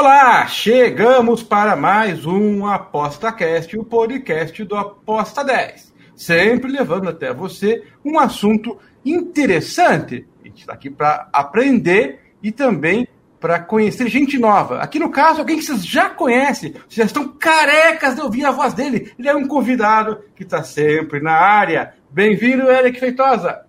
[0.00, 5.92] Olá, chegamos para mais um ApostaCast, o podcast do Aposta 10.
[6.14, 10.24] Sempre levando até você um assunto interessante.
[10.40, 13.08] A gente está aqui para aprender e também
[13.40, 14.78] para conhecer gente nova.
[14.78, 18.52] Aqui no caso, alguém que vocês já conhecem, vocês já estão carecas de ouvir a
[18.52, 19.12] voz dele.
[19.18, 21.94] Ele é um convidado que está sempre na área.
[22.08, 23.62] Bem-vindo, Eric Feitosa.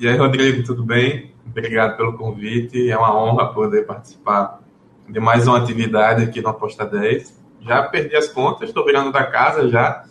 [0.00, 1.32] E aí, Rodrigo, tudo bem?
[1.46, 2.90] Obrigado pelo convite.
[2.90, 4.66] É uma honra poder participar
[5.08, 7.36] de mais uma atividade aqui no Aposta 10.
[7.60, 10.04] Já perdi as contas, estou virando da casa já.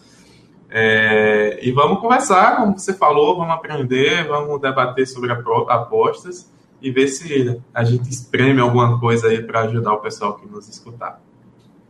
[0.69, 7.07] É, e vamos conversar, como você falou, vamos aprender, vamos debater sobre apostas e ver
[7.07, 11.21] se a gente espreme alguma coisa aí para ajudar o pessoal que nos escutar.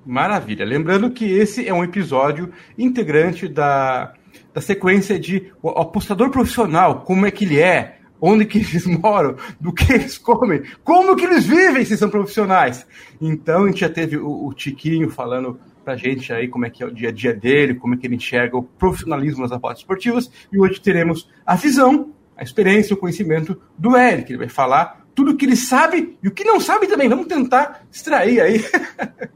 [0.05, 0.63] Maravilha.
[0.63, 4.13] Lembrando que esse é um episódio integrante da,
[4.53, 9.35] da sequência de o apostador profissional, como é que ele é, onde que eles moram,
[9.59, 12.85] do que eles comem, como que eles vivem se são profissionais.
[13.21, 16.83] Então a gente já teve o, o Tiquinho falando pra gente aí como é que
[16.83, 19.79] é o dia a dia dele, como é que ele enxerga o profissionalismo nas apostas
[19.79, 24.31] esportivas, e hoje teremos a visão a experiência, o conhecimento do Eric.
[24.31, 27.09] Ele vai falar tudo o que ele sabe e o que não sabe também.
[27.09, 28.63] Vamos tentar extrair aí,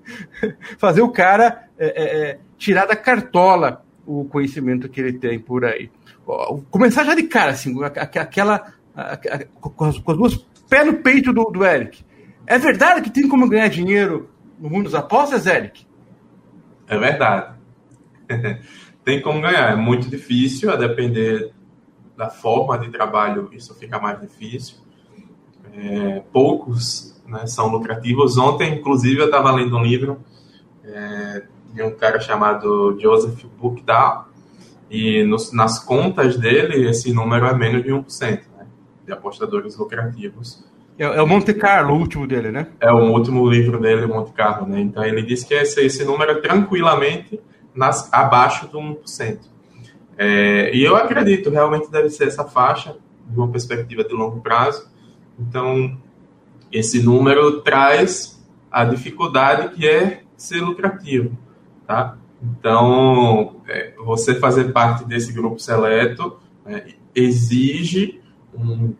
[0.77, 5.65] fazer o cara é, é, é, tirar da cartola o conhecimento que ele tem por
[5.65, 5.89] aí.
[6.69, 8.73] Começar já de cara, assim, aquela.
[9.59, 10.37] com, as, duas
[10.69, 12.03] pés no peito do, do Eric.
[12.45, 15.85] É verdade que tem como ganhar dinheiro no mundo das apostas, Eric?
[16.87, 17.55] É verdade.
[19.03, 19.71] tem como ganhar.
[19.71, 21.51] É muito difícil, a depender
[22.15, 24.77] da forma de trabalho, isso fica mais difícil.
[25.73, 28.37] É, poucos né, são lucrativos.
[28.37, 30.19] Ontem, inclusive, eu estava lendo um livro
[30.83, 31.43] é,
[31.73, 34.29] de um cara chamado Joseph Buchdahl,
[34.91, 38.67] e nos, nas contas dele, esse número é menos de 1% né,
[39.05, 40.65] de apostadores lucrativos.
[40.99, 42.67] É, é, o Monte Carlo, o último dele, né?
[42.77, 44.67] É o último livro dele, Monte Carlo.
[44.67, 44.81] Né?
[44.81, 47.39] Então, ele diz que esse, esse número é tranquilamente
[47.73, 49.39] nas, abaixo do 1%.
[50.17, 54.91] É, e eu acredito, realmente deve ser essa faixa, de uma perspectiva de longo prazo.
[55.39, 55.97] Então,
[56.69, 61.37] esse número traz a dificuldade que é ser lucrativo,
[61.87, 62.17] tá?
[62.41, 68.19] Então, é, você fazer parte desse grupo seleto né, exige
[68.53, 68.93] um,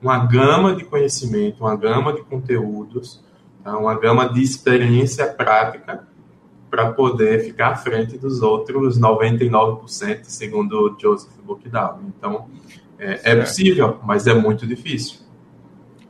[0.00, 3.22] uma gama de conhecimento, uma gama de conteúdos,
[3.62, 3.76] tá?
[3.76, 6.06] uma gama de experiência prática
[6.70, 12.00] para poder ficar à frente dos outros 99%, segundo Joseph Buchdahl.
[12.16, 12.48] Então,
[12.98, 15.20] é, é possível, mas é muito difícil.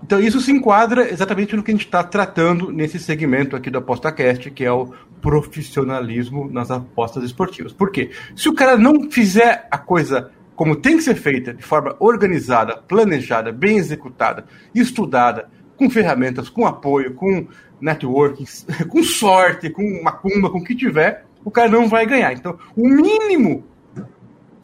[0.04, 3.78] Então, isso se enquadra exatamente no que a gente está tratando nesse segmento aqui do
[3.78, 4.92] ApostaCast, que é o
[5.22, 7.72] profissionalismo nas apostas esportivas.
[7.72, 8.10] Por quê?
[8.37, 12.77] Se o cara não fizer a coisa como tem que ser feita, de forma organizada,
[12.77, 14.44] planejada, bem executada,
[14.75, 17.47] estudada, com ferramentas, com apoio, com
[17.81, 18.44] networking,
[18.88, 22.33] com sorte, com macumba, com o que tiver, o cara não vai ganhar.
[22.33, 23.65] Então, o mínimo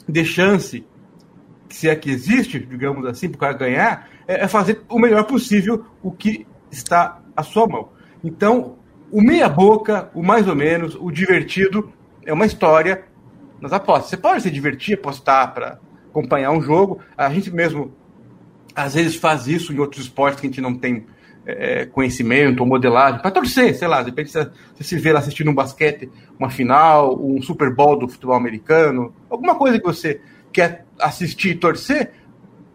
[0.08, 0.84] de chance,
[1.68, 5.24] se é que existe, digamos assim, para o cara ganhar, é, é fazer o melhor
[5.24, 7.88] possível o que está à sua mão.
[8.22, 8.77] Então,
[9.10, 11.92] o meia-boca, o mais ou menos, o divertido,
[12.24, 13.04] é uma história
[13.60, 14.10] nas apostas.
[14.10, 15.78] Você pode se divertir, apostar para
[16.10, 17.00] acompanhar um jogo.
[17.16, 17.92] A gente mesmo,
[18.74, 21.06] às vezes, faz isso em outros esportes que a gente não tem
[21.48, 25.20] é, conhecimento ou modelagem, para torcer, sei lá, de repente você, você se vê lá
[25.20, 30.20] assistindo um basquete, uma final, um Super Bowl do futebol americano, alguma coisa que você
[30.52, 32.12] quer assistir e torcer,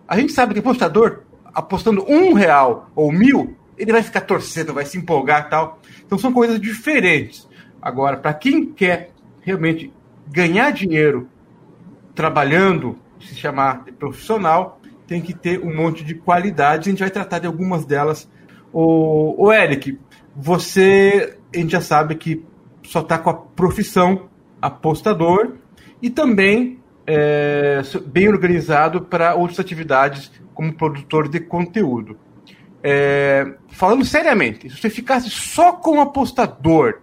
[0.08, 1.22] a gente sabe que apostador,
[1.54, 5.80] apostando um real ou mil, ele vai ficar torcendo, vai se empolgar tal.
[6.06, 7.48] Então são coisas diferentes.
[7.82, 9.12] Agora, para quem quer
[9.42, 9.92] realmente
[10.28, 11.28] ganhar dinheiro
[12.16, 16.88] trabalhando, se chamar de profissional, tem que ter um monte de qualidades.
[16.88, 18.30] A gente vai tratar de algumas delas
[18.74, 20.00] o, o Eric,
[20.36, 22.44] você, a gente já sabe que
[22.84, 24.30] só está com a profissão
[24.60, 25.58] apostador
[26.02, 32.18] e também é, bem organizado para outras atividades como produtor de conteúdo.
[32.86, 37.00] É, falando seriamente, se você ficasse só com apostador,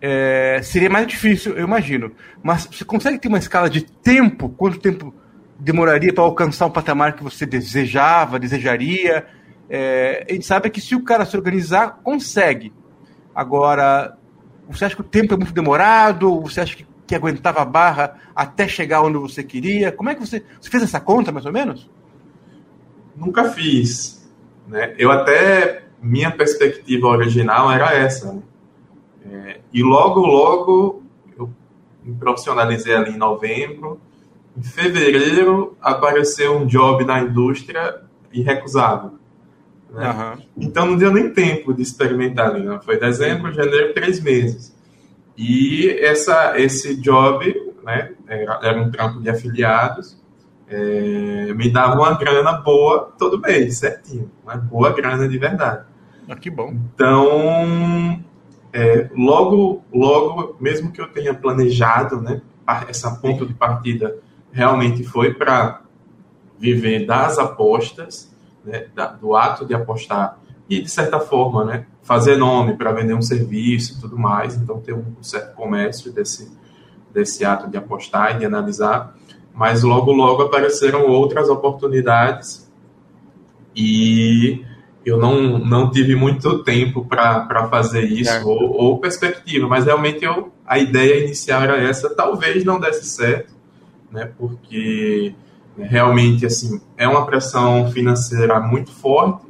[0.00, 2.10] é, seria mais difícil, eu imagino.
[2.42, 4.48] Mas você consegue ter uma escala de tempo?
[4.48, 5.14] Quanto tempo
[5.56, 9.24] demoraria para alcançar um patamar que você desejava, desejaria?
[9.70, 12.72] É, a gente sabe que se o cara se organizar, consegue.
[13.32, 14.18] Agora,
[14.68, 16.40] você acha que o tempo é muito demorado?
[16.40, 19.92] Você acha que, que aguentava a barra até chegar onde você queria?
[19.92, 21.88] Como é que você, você fez essa conta, mais ou menos?
[23.14, 24.21] Nunca fiz.
[24.66, 24.94] Né?
[24.98, 28.32] Eu até, minha perspectiva original era essa.
[28.32, 28.42] Né?
[29.24, 31.02] É, e logo, logo,
[31.36, 31.50] eu
[32.02, 34.00] me profissionalizei ali em novembro.
[34.56, 39.12] Em fevereiro, apareceu um job na indústria irrecusável.
[39.90, 40.10] Né?
[40.10, 40.42] Uhum.
[40.56, 42.64] Então não deu nem tempo de experimentar ali.
[42.64, 42.80] Né?
[42.84, 44.74] Foi dezembro, janeiro, três meses.
[45.36, 50.21] E essa, esse job né, era, era um trampo de afiliados,
[50.72, 54.30] é, me dava uma grana boa todo mês, certinho.
[54.42, 55.84] Uma boa grana de verdade.
[56.26, 56.72] Ah, que bom.
[56.94, 58.24] Então,
[58.72, 62.40] é, logo, logo, mesmo que eu tenha planejado, né,
[62.88, 64.16] essa ponto de partida
[64.50, 65.82] realmente foi para
[66.58, 68.34] viver das apostas,
[68.64, 70.38] né, da, do ato de apostar
[70.70, 74.56] e, de certa forma, né, fazer nome para vender um serviço e tudo mais.
[74.56, 76.50] Então, ter um certo comércio desse,
[77.12, 79.14] desse ato de apostar e de analisar.
[79.54, 82.70] Mas logo, logo apareceram outras oportunidades
[83.76, 84.64] e
[85.04, 90.52] eu não, não tive muito tempo para fazer isso, ou, ou, perspectiva, mas realmente eu,
[90.66, 92.14] a ideia inicial era essa.
[92.14, 93.52] Talvez não desse certo,
[94.10, 95.34] né, porque
[95.76, 99.46] realmente assim é uma pressão financeira muito forte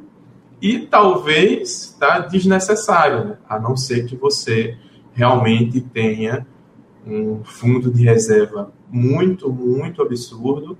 [0.61, 3.37] e talvez tá desnecessária, né?
[3.47, 4.77] a não ser que você
[5.13, 6.47] realmente tenha
[7.05, 10.77] um fundo de reserva muito, muito absurdo,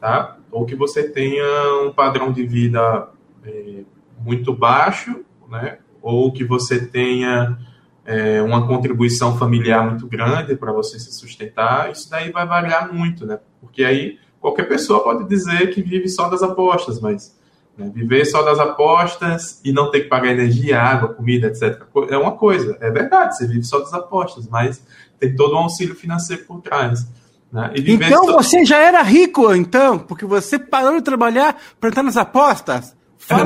[0.00, 0.38] tá?
[0.50, 1.44] Ou que você tenha
[1.86, 3.08] um padrão de vida
[3.44, 3.84] é,
[4.24, 5.78] muito baixo, né?
[6.00, 7.58] Ou que você tenha
[8.04, 11.90] é, uma contribuição familiar muito grande para você se sustentar.
[11.90, 13.38] Isso daí vai variar muito, né?
[13.60, 17.38] Porque aí qualquer pessoa pode dizer que vive só das apostas, mas
[17.76, 21.82] né, viver só das apostas e não ter que pagar energia, água, comida, etc.
[22.08, 24.84] É uma coisa, é verdade, você vive só das apostas, mas
[25.18, 27.06] tem todo um auxílio financeiro por trás.
[27.50, 27.72] Né?
[27.76, 28.32] Então só...
[28.34, 32.96] você já era rico, então, porque você parou de trabalhar para entrar nas apostas?
[33.18, 33.44] Fala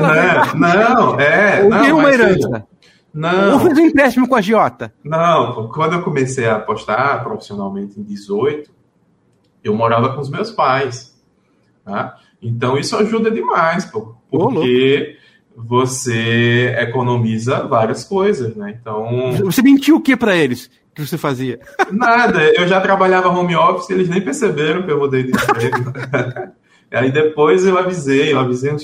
[0.55, 1.63] não, não, é.
[1.63, 2.65] Ou não, uma herança.
[3.13, 3.53] Não.
[3.53, 4.93] Ou fez um empréstimo com a Giota?
[5.03, 8.69] Não, quando eu comecei a apostar profissionalmente em 18,
[9.63, 11.15] eu morava com os meus pais.
[11.83, 12.17] Tá?
[12.41, 15.17] Então isso ajuda demais, pô, porque
[15.55, 18.77] você economiza várias coisas, né?
[18.79, 19.31] Então.
[19.45, 20.69] Você mentiu o que para eles?
[20.97, 21.59] que você fazia?
[21.91, 25.93] Nada, eu já trabalhava home office, eles nem perceberam que eu mudei de emprego.
[26.91, 28.75] Aí depois eu avisei, eu avisei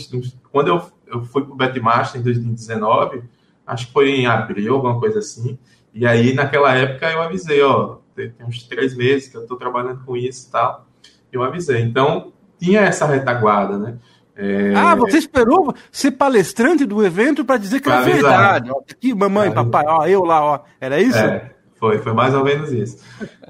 [0.51, 3.23] quando eu, eu fui pro Betmaster em 2019,
[3.65, 5.57] acho que foi em abril, alguma coisa assim.
[5.93, 9.57] E aí naquela época eu avisei, ó, tem, tem uns três meses que eu estou
[9.57, 10.85] trabalhando com isso e tal.
[11.31, 11.81] Eu avisei.
[11.81, 13.97] Então tinha essa retaguarda, né?
[14.35, 14.73] É...
[14.75, 18.21] Ah, você esperou ser palestrante do evento para dizer que pra era avisar.
[18.31, 18.71] verdade.
[18.71, 20.59] Ó, aqui, mamãe, pra papai, ó, eu lá, ó.
[20.81, 21.17] Era isso?
[21.17, 22.97] É, foi, foi mais ou menos isso.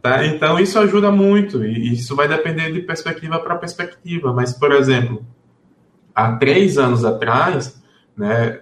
[0.01, 0.25] Tá?
[0.25, 4.33] Então isso ajuda muito e isso vai depender de perspectiva para perspectiva.
[4.33, 5.25] Mas, por exemplo,
[6.13, 7.81] há três anos atrás,
[8.17, 8.59] né,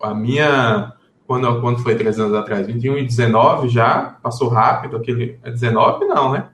[0.00, 0.94] a minha
[1.26, 6.04] quando, quando foi três anos atrás, 21 e 19 já passou rápido aquele é 19
[6.06, 6.48] não, né?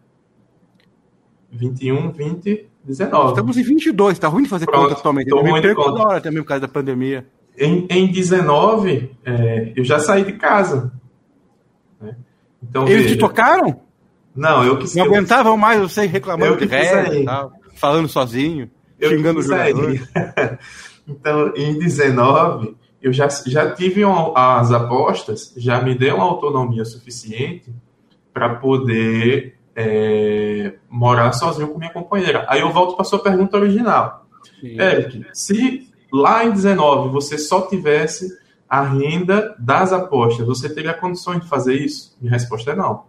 [1.50, 3.30] 21, 20 19.
[3.30, 5.30] Estamos em 22, tá ruim de fazer Pronto, conta atualmente.
[5.30, 7.26] Eu me perco toda hora também por causa da pandemia.
[7.56, 10.92] Em, em 19, é, eu já saí de casa.
[12.00, 12.17] Né?
[12.62, 13.81] Então, Eles veja, te tocaram?
[14.34, 19.43] Não, eu que Não aguentavam mais você reclamando de tal, falando sozinho, eu xingando o
[19.43, 19.98] jogador.
[21.06, 26.84] então, em 19, eu já, já tive um, as apostas, já me deu uma autonomia
[26.84, 27.72] suficiente
[28.32, 32.44] para poder é, morar sozinho com minha companheira.
[32.49, 34.27] Aí eu volto para sua pergunta original.
[34.61, 34.77] Sim.
[34.77, 38.37] Eric, se lá em 19 você só tivesse
[38.69, 42.17] a renda das apostas, você teria condições de fazer isso?
[42.20, 43.05] Minha resposta é não.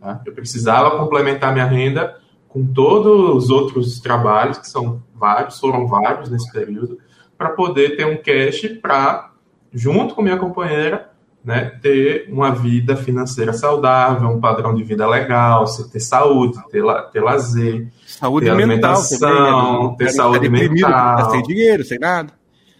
[0.00, 0.22] Tá?
[0.24, 6.30] Eu precisava complementar minha renda com todos os outros trabalhos, que são vários, foram vários
[6.30, 7.00] nesse período,
[7.36, 9.32] para poder ter um cash para,
[9.72, 11.10] junto com minha companheira,
[11.44, 17.02] né, ter uma vida financeira saudável, um padrão de vida legal, ter saúde, ter, la,
[17.02, 19.96] ter lazer, saúde ter mental alimentação, também, né?
[19.98, 21.30] ter saúde mental.
[21.30, 22.32] Sem dinheiro, sem nada.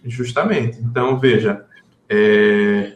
[0.03, 0.79] Justamente.
[0.81, 1.63] Então, veja,
[2.09, 2.93] é,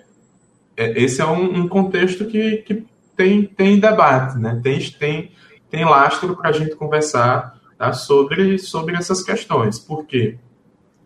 [0.76, 2.84] é, esse é um, um, contexto que, que
[3.16, 4.60] tem, tem debate, né?
[4.64, 5.32] tem, tem,
[5.70, 7.94] tem lastro para a gente conversar tá?
[7.94, 9.78] sobre, sobre essas questões.
[9.78, 10.38] Por quê?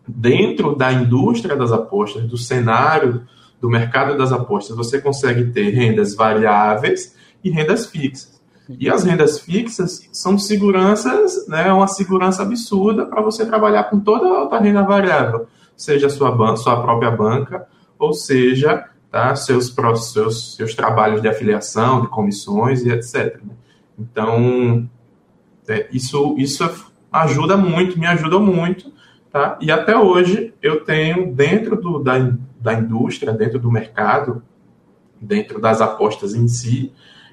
[0.08, 3.26] Dentro da indústria das apostas, do cenário
[3.64, 8.38] do mercado das apostas, você consegue ter rendas variáveis e rendas fixas.
[8.68, 14.26] E as rendas fixas são seguranças, né, uma segurança absurda para você trabalhar com toda
[14.26, 15.46] a outra renda variável.
[15.74, 17.66] seja sua, sua própria banca,
[17.98, 19.74] ou seja, tá, seus,
[20.12, 23.40] seus, seus trabalhos de afiliação, de comissões e etc.
[23.42, 23.54] Né?
[23.98, 24.86] Então,
[25.66, 26.70] é, isso, isso
[27.10, 28.92] ajuda muito, me ajuda muito,
[29.32, 29.58] tá?
[29.58, 32.18] E até hoje eu tenho dentro do, da,
[32.64, 34.42] da indústria, dentro do mercado,
[35.20, 36.90] dentro das apostas em si,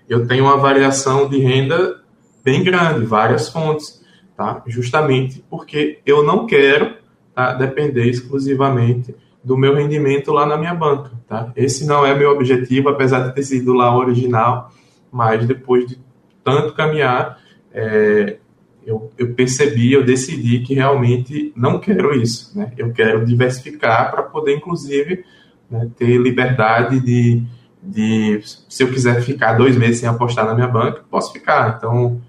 [0.10, 2.02] eu tenho uma variação de renda
[2.44, 4.04] bem grande, várias fontes,
[4.36, 4.62] tá?
[4.68, 6.98] Justamente porque eu não quero
[7.34, 11.50] tá, depender exclusivamente do meu rendimento lá na minha banca, tá?
[11.56, 14.70] Esse não é meu objetivo, apesar de ter sido lá original,
[15.10, 15.98] mas depois de
[16.44, 17.40] tanto caminhar,
[17.74, 18.38] é,
[18.86, 22.72] eu, eu, percebi, eu decidi que realmente não quero isso, né?
[22.78, 25.24] Eu quero diversificar para poder, inclusive,
[25.70, 27.44] né, ter liberdade de,
[27.82, 31.78] de, se eu quiser ficar dois meses sem apostar na minha banca, posso ficar.
[31.78, 32.20] Então,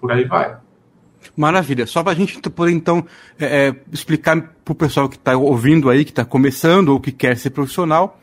[0.00, 0.56] por aí vai.
[1.36, 1.86] Maravilha.
[1.86, 3.06] Só para a gente poder, então,
[3.38, 7.12] é, é explicar para o pessoal que está ouvindo aí, que está começando ou que
[7.12, 8.18] quer ser profissional,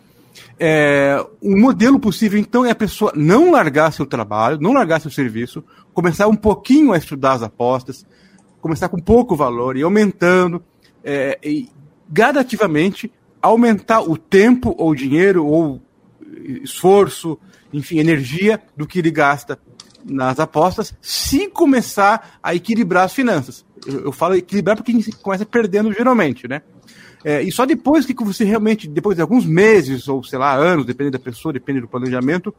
[0.60, 5.10] é, um modelo possível, então, é a pessoa não largar seu trabalho, não largar seu
[5.10, 5.64] serviço,
[6.00, 8.06] começar um pouquinho a estudar as apostas,
[8.62, 10.64] começar com pouco valor e aumentando,
[11.04, 11.68] é, e
[12.10, 15.82] gradativamente aumentar o tempo ou dinheiro ou
[16.64, 17.38] esforço,
[17.74, 19.60] enfim, energia do que ele gasta
[20.06, 23.66] nas apostas, se começar a equilibrar as finanças.
[23.86, 26.62] Eu, eu falo equilibrar porque a gente começa perdendo geralmente, né?
[27.26, 30.86] É, e só depois que você realmente, depois de alguns meses, ou sei lá, anos,
[30.86, 32.56] dependendo da pessoa, depende do planejamento,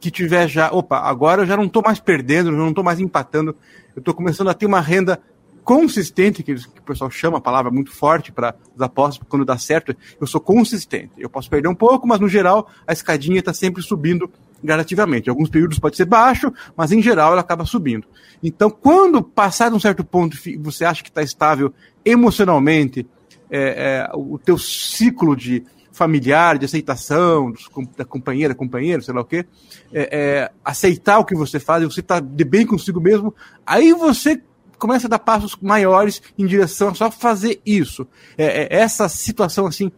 [0.00, 3.54] que tiver já, opa, agora eu já não estou mais perdendo, não estou mais empatando,
[3.94, 5.20] eu estou começando a ter uma renda
[5.68, 9.94] consistente, que, o pessoal chama a palavra muito forte para as apostas, quando dá certo,
[10.18, 11.12] eu sou consistente.
[11.18, 14.30] Eu posso perder um pouco, mas no geral a escadinha está sempre subindo
[14.64, 15.28] gradativamente.
[15.28, 18.06] Em alguns períodos pode ser baixo, mas em geral ela acaba subindo.
[18.42, 21.70] Então, quando passar de um certo ponto você acha que está estável
[22.02, 23.06] emocionalmente,
[23.50, 25.64] é, é, o teu ciclo de
[25.98, 27.52] familiar, de aceitação,
[27.96, 29.44] da companheira, companheiro, sei lá o quê,
[29.92, 33.34] é, é, aceitar o que você faz, você está de bem consigo mesmo,
[33.66, 34.40] aí você
[34.78, 38.06] começa a dar passos maiores em direção a só fazer isso.
[38.38, 39.90] É, é, essa situação, assim,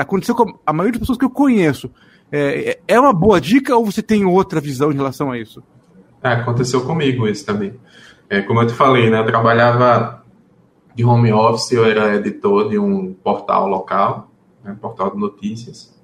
[0.00, 1.90] aconteceu com a maioria das pessoas que eu conheço.
[2.32, 5.62] É, uma boa dica ou você tem outra visão em relação a isso?
[6.22, 7.74] aconteceu comigo isso também.
[8.46, 10.22] como eu te falei, né, eu trabalhava
[10.94, 14.29] de home office, eu era editor de um portal local,
[14.64, 15.98] né, portal de notícias,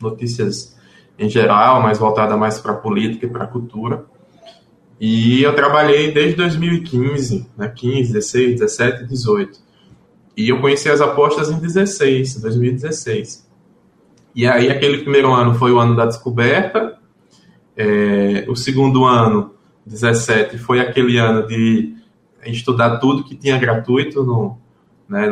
[0.00, 0.76] notícias
[1.18, 4.04] em geral, mas voltada mais para política e para cultura.
[5.00, 9.58] E eu trabalhei desde 2015, né, 15, 16, 17, 18.
[10.36, 13.48] E eu conheci as apostas em 16, 2016.
[14.34, 16.98] E aí aquele primeiro ano foi o ano da descoberta,
[17.76, 19.54] é, o segundo ano,
[19.84, 21.94] 17, foi aquele ano de
[22.46, 24.58] estudar tudo que tinha gratuito no,
[25.08, 25.28] né,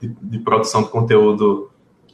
[0.00, 1.70] de, de, produção de conteúdo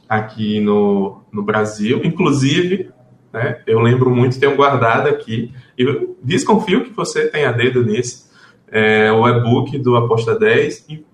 [0.07, 2.01] aqui no, no Brasil.
[2.03, 2.89] Inclusive,
[3.33, 8.29] né, eu lembro muito, tenho guardado aqui, e desconfio que você tenha dedo nisso,
[8.67, 11.05] é, o e-book do Aposta 10 e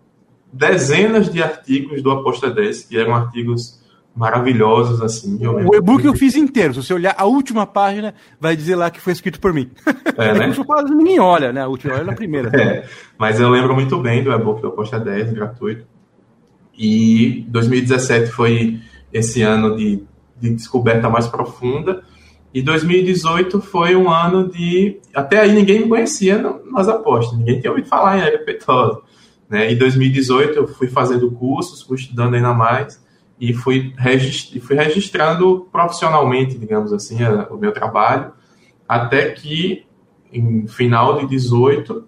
[0.51, 3.77] dezenas de artigos do Aposta 10, que eram artigos
[4.17, 5.37] maravilhosos, assim.
[5.45, 6.73] o e-book eu fiz inteiro.
[6.73, 9.69] Se você olhar a última página, vai dizer lá que foi escrito por mim.
[10.17, 10.51] É, né?
[10.65, 11.61] quase ninguém olha, né?
[11.61, 12.49] A última olha na primeira.
[12.57, 12.85] É,
[13.17, 15.85] mas eu lembro muito bem do e-book do Aposta 10, gratuito.
[16.77, 18.79] E 2017 foi
[19.11, 20.03] esse ano de,
[20.39, 22.03] de descoberta mais profunda.
[22.53, 24.99] E 2018 foi um ano de.
[25.13, 26.41] Até aí ninguém me conhecia
[26.71, 29.01] nas apostas, ninguém tinha ouvido falar em Aérea Peitosa.
[29.49, 29.71] Né?
[29.71, 33.03] Em 2018 eu fui fazendo cursos, fui estudando ainda mais
[33.39, 38.31] e fui, regist fui registrando profissionalmente, digamos assim, a, o meu trabalho,
[38.87, 39.85] até que
[40.33, 42.05] em final de 18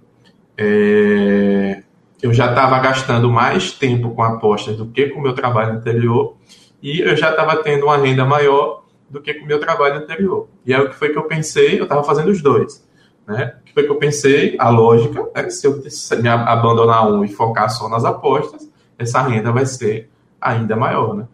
[0.58, 1.84] é,
[2.22, 6.36] eu já estava gastando mais tempo com apostas do que com o meu trabalho anterior
[6.82, 10.48] e eu já estava tendo uma renda maior do que com o meu trabalho anterior.
[10.66, 11.80] E aí o que foi que eu pensei?
[11.80, 12.86] Eu estava fazendo os dois.
[13.28, 13.56] Né?
[13.62, 14.56] O que foi que eu pensei?
[14.60, 15.82] A lógica é se eu
[16.22, 20.10] me abandonar um e focar só nas apostas, essa renda vai ser
[20.42, 21.28] ainda maior, né?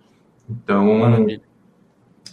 [0.50, 1.28] Então,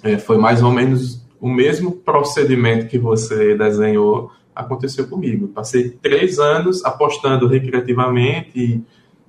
[0.02, 5.48] é, foi mais ou menos o mesmo procedimento que você desenhou aconteceu comigo.
[5.48, 8.82] Passei três anos apostando recreativamente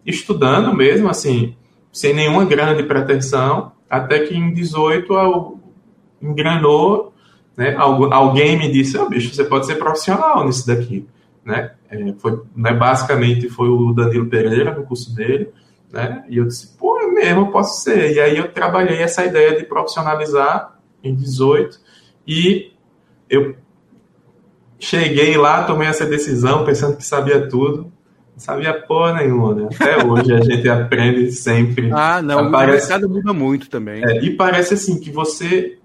[0.05, 1.55] estudando mesmo, assim,
[1.91, 5.59] sem nenhuma grande pretensão, até que em 18 eu
[6.21, 7.13] engranou,
[7.55, 7.75] né?
[7.77, 11.07] Alguém me disse, oh, bicho, você pode ser profissional nisso daqui,
[11.45, 11.71] né?
[11.89, 15.49] É, foi, né, basicamente foi o Danilo Pereira no curso dele,
[15.91, 16.23] né?
[16.27, 18.13] E eu disse, pô, é mesmo, posso ser.
[18.13, 21.79] E aí eu trabalhei essa ideia de profissionalizar em 18
[22.27, 22.73] e
[23.29, 23.55] eu
[24.83, 27.91] cheguei lá, tomei essa decisão pensando que sabia tudo
[28.33, 29.69] Não sabia porra nenhuma, né?
[29.73, 31.91] Até hoje a gente aprende sempre.
[31.93, 34.03] Ah, não, Aparece- o mercado muda muito também.
[34.03, 35.77] É, e parece assim que você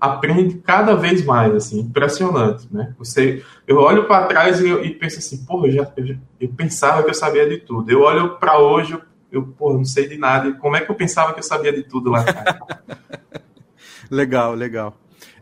[0.00, 2.94] aprende cada vez mais, assim, impressionante, né?
[2.98, 6.14] Você, eu olho para trás e, eu- e penso assim, porra, eu, já, eu, já-
[6.40, 7.90] eu pensava que eu sabia de tudo.
[7.90, 9.00] Eu olho para hoje, eu,
[9.32, 10.52] eu porra, não sei de nada.
[10.52, 12.56] Como é que eu pensava que eu sabia de tudo lá atrás?
[14.10, 14.94] Legal, legal.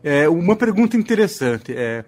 [0.03, 2.03] É, uma pergunta interessante é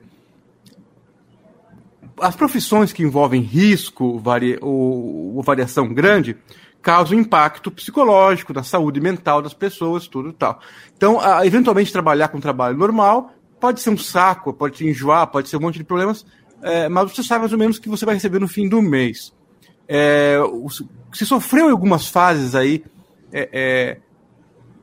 [2.19, 6.35] as profissões que envolvem risco vari, ou, ou variação grande
[6.81, 10.59] causam impacto psicológico na saúde mental das pessoas, tudo tal.
[10.95, 15.49] Então, a- eventualmente trabalhar com trabalho normal pode ser um saco, pode te enjoar, pode
[15.49, 16.25] ser um monte de problemas,
[16.61, 18.81] é, mas você sabe mais ou menos o que você vai receber no fim do
[18.81, 19.33] mês.
[19.87, 20.37] É,
[21.13, 22.83] se sofreu em algumas fases aí,
[23.31, 23.97] é, é,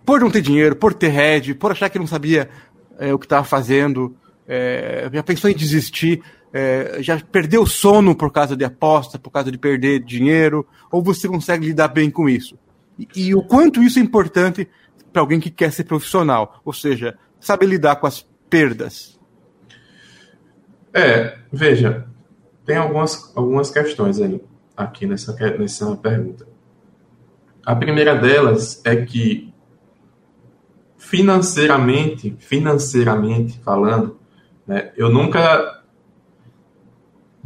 [0.04, 2.50] por não ter dinheiro, por ter head, por achar que não sabia
[2.98, 4.14] é, o que estava fazendo,
[4.46, 6.22] é, já pensou em desistir,
[6.56, 11.02] é, já perdeu o sono por causa de aposta, por causa de perder dinheiro, ou
[11.02, 12.56] você consegue lidar bem com isso?
[12.96, 14.68] E, e o quanto isso é importante
[15.12, 19.18] para alguém que quer ser profissional, ou seja, saber lidar com as perdas.
[20.92, 22.06] É, veja,
[22.64, 24.40] tem algumas, algumas questões aí,
[24.76, 26.46] aqui nessa, nessa pergunta.
[27.66, 29.52] A primeira delas é que,
[30.96, 34.20] financeiramente, financeiramente falando,
[34.64, 35.73] né, eu nunca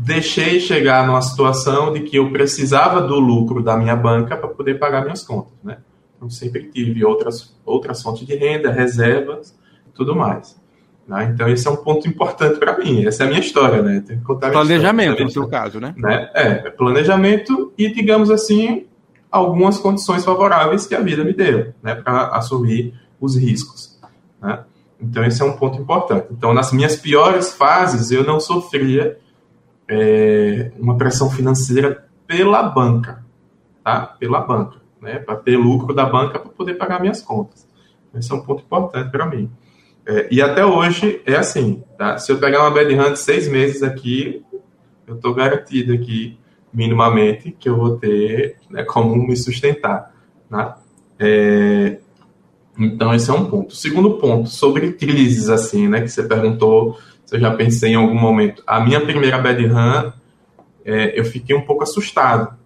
[0.01, 4.79] deixei chegar numa situação de que eu precisava do lucro da minha banca para poder
[4.79, 5.79] pagar minhas contas, né?
[6.17, 9.59] Então sempre tive outras outras fontes de renda, reservas,
[9.95, 10.57] tudo mais.
[11.07, 11.31] né?
[11.35, 13.05] Então esse é um ponto importante para mim.
[13.07, 14.03] Essa é a minha história, né?
[14.07, 15.31] Tem que contar Planejamento, no história.
[15.33, 15.93] seu caso, né?
[15.97, 16.31] Né?
[16.33, 18.87] É, planejamento e digamos assim
[19.31, 21.95] algumas condições favoráveis que a vida me deu, né?
[21.97, 23.99] Para assumir os riscos.
[24.41, 24.61] Né?
[25.01, 26.29] Então esse é um ponto importante.
[26.31, 29.19] Então nas minhas piores fases eu não sofria
[29.89, 33.25] é, uma pressão financeira pela banca,
[33.83, 34.17] tá?
[34.19, 35.19] Pela banca, né?
[35.19, 37.67] Para ter lucro da banca para poder pagar minhas contas.
[38.15, 39.51] Esse é um ponto importante para mim.
[40.07, 42.19] É, e até hoje é assim, tá?
[42.19, 44.45] Se eu pegar uma bad hand seis meses aqui,
[45.07, 46.39] eu estou garantido aqui,
[46.73, 50.15] minimamente, que eu vou ter né, como me sustentar,
[50.51, 50.75] né?
[51.19, 51.99] É,
[52.79, 53.75] então esse é um ponto.
[53.75, 56.01] Segundo ponto, sobre crises, assim, né?
[56.01, 56.99] Que você perguntou
[57.29, 58.63] se eu já pensei em algum momento.
[58.67, 60.13] A minha primeira bad run,
[60.83, 62.57] é, eu fiquei um pouco assustado,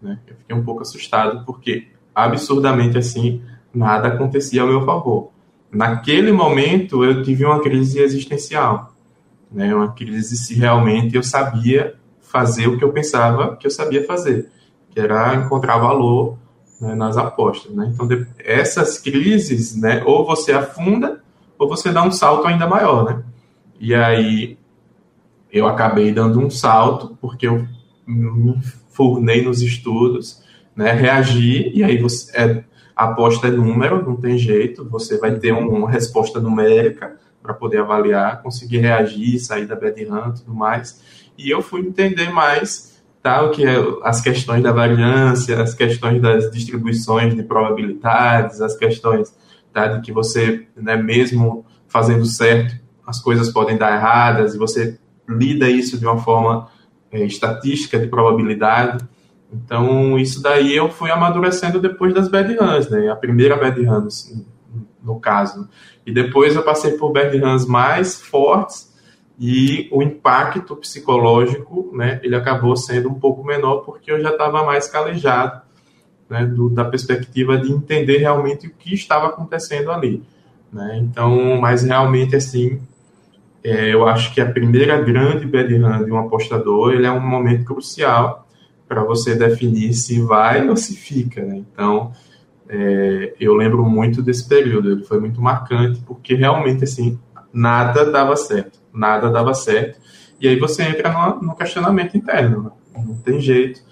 [0.00, 0.18] né?
[0.26, 5.30] Eu fiquei um pouco assustado porque absurdamente assim nada acontecia ao meu favor.
[5.72, 8.92] Naquele momento eu tive uma crise existencial,
[9.50, 9.74] né?
[9.74, 14.50] Uma crise se realmente eu sabia fazer o que eu pensava que eu sabia fazer,
[14.90, 16.36] que era encontrar valor
[16.78, 17.90] né, nas apostas, né?
[17.90, 20.02] Então de, essas crises, né?
[20.04, 21.22] Ou você afunda
[21.58, 23.22] ou você dá um salto ainda maior, né?
[23.80, 24.58] E aí
[25.50, 27.66] eu acabei dando um salto porque eu
[28.06, 28.56] me
[28.90, 30.44] furnei nos estudos,
[30.76, 30.92] né?
[30.92, 32.64] Reagi e aí você é,
[32.94, 37.78] aposta é número, não tem jeito, você vai ter um, uma resposta numérica para poder
[37.78, 41.02] avaliar, conseguir reagir, sair da bad run e tudo mais.
[41.38, 46.20] E eu fui entender mais tá, o que é as questões da variância, as questões
[46.20, 49.34] das distribuições de probabilidades, as questões
[49.72, 52.76] tá, de que você, né, mesmo fazendo certo,
[53.10, 56.68] as coisas podem dar erradas e você lida isso de uma forma
[57.12, 59.04] é, estatística de probabilidade.
[59.52, 63.10] Então, isso daí eu fui amadurecendo depois das bad runs, né?
[63.10, 64.08] A primeira bad run, no,
[65.02, 65.68] no caso.
[66.06, 68.90] E depois eu passei por bad runs mais fortes
[69.38, 72.20] e o impacto psicológico, né?
[72.22, 75.62] Ele acabou sendo um pouco menor porque eu já estava mais calejado,
[76.28, 76.46] né?
[76.46, 80.22] Do, da perspectiva de entender realmente o que estava acontecendo ali,
[80.72, 80.98] né?
[81.02, 82.80] Então, mas realmente, assim,
[83.62, 87.20] é, eu acho que a primeira grande bad run de um apostador, ele é um
[87.20, 88.46] momento crucial
[88.88, 91.42] para você definir se vai ou se fica.
[91.42, 91.62] Né?
[91.72, 92.12] Então,
[92.68, 97.18] é, eu lembro muito desse período, ele foi muito marcante, porque realmente, assim,
[97.52, 100.00] nada dava certo, nada dava certo,
[100.40, 102.70] e aí você entra no, no questionamento interno, né?
[103.04, 103.82] não tem jeito,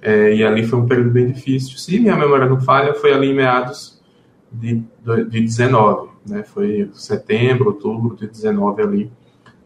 [0.00, 1.78] é, e ali foi um período bem difícil.
[1.78, 4.02] Se minha memória não falha, foi ali em meados
[4.50, 4.82] de,
[5.30, 6.42] de 19, né?
[6.42, 9.12] foi setembro, outubro de 19 ali,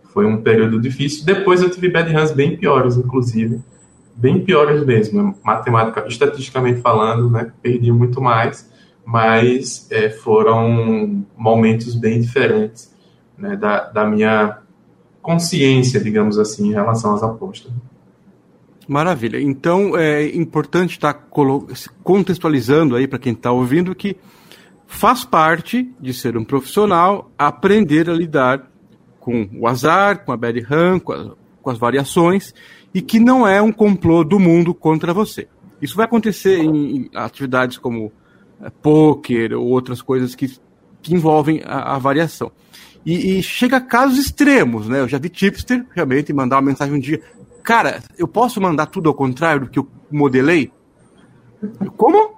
[0.05, 1.25] foi um período difícil.
[1.25, 3.61] Depois eu tive bad runs bem piores, inclusive,
[4.15, 8.71] bem piores mesmo, matemática, estatisticamente falando, né, perdi muito mais,
[9.05, 12.95] mas é, foram momentos bem diferentes
[13.37, 14.59] né, da, da minha
[15.21, 17.71] consciência, digamos assim, em relação às apostas.
[18.89, 19.41] Maravilha.
[19.41, 21.13] Então é importante estar
[22.03, 24.17] contextualizando aí para quem está ouvindo que
[24.87, 28.71] faz parte de ser um profissional aprender a lidar
[29.19, 32.55] com o azar, com a bad run, com, a, com as variações
[32.95, 35.49] e que não é um complô do mundo contra você.
[35.83, 38.13] Isso vai acontecer em, atividades como
[38.61, 40.57] é, poker ou outras coisas que,
[41.03, 42.51] que envolvem a, a variação.
[43.05, 45.01] E, e, chega a casos extremos, né?
[45.01, 47.21] Eu já vi tipster realmente mandar uma mensagem um dia.
[47.63, 50.73] Cara, eu posso mandar tudo ao contrário do que eu modelei?
[51.97, 52.36] Como?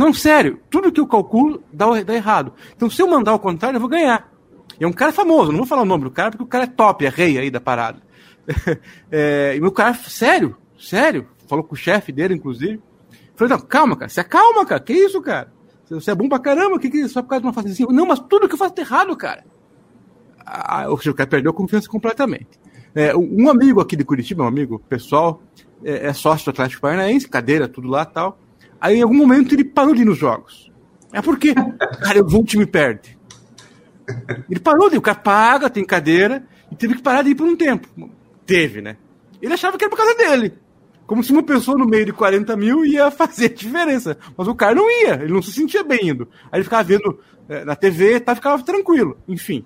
[0.00, 2.54] Não, sério, tudo que eu calculo dá, dá errado.
[2.74, 4.32] Então, se eu mandar ao contrário, eu vou ganhar.
[4.80, 6.64] E é um cara famoso, não vou falar o nome do cara, porque o cara
[6.64, 8.00] é top, é rei aí da parada.
[9.12, 12.80] é, e meu cara, sério, sério, falou com o chefe dele, inclusive.
[13.36, 15.52] Falei, não, calma, cara, se acalma, cara, que isso, cara?
[15.90, 17.84] Você é bom pra caramba, que que é só por causa de uma fase assim?
[17.92, 19.44] Não, mas tudo que eu faço tá errado, cara.
[20.46, 22.58] Ah, o cara perdeu a confiança completamente.
[22.94, 25.42] É, um amigo aqui de Curitiba, um amigo pessoal,
[25.84, 28.38] é, é sócio do Atlético Paranaense, cadeira, tudo lá tal.
[28.80, 30.70] Aí em algum momento ele parou de ir nos jogos.
[31.12, 31.54] É porque,
[32.02, 33.18] cara, o time perde.
[34.48, 37.34] Ele parou de ir, o cara paga, tem cadeira, e teve que parar de ir
[37.34, 37.88] por um tempo.
[38.46, 38.96] Teve, né?
[39.40, 40.54] Ele achava que era por causa dele.
[41.06, 44.16] Como se uma pessoa no meio de 40 mil ia fazer diferença.
[44.36, 46.28] Mas o cara não ia, ele não se sentia bem indo.
[46.52, 49.18] Aí ele ficava vendo é, na TV, tá, ficava tranquilo.
[49.26, 49.64] Enfim.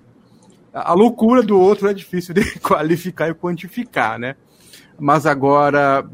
[0.73, 4.35] A, a loucura do outro é difícil de qualificar e quantificar, né?
[4.99, 6.09] Mas agora,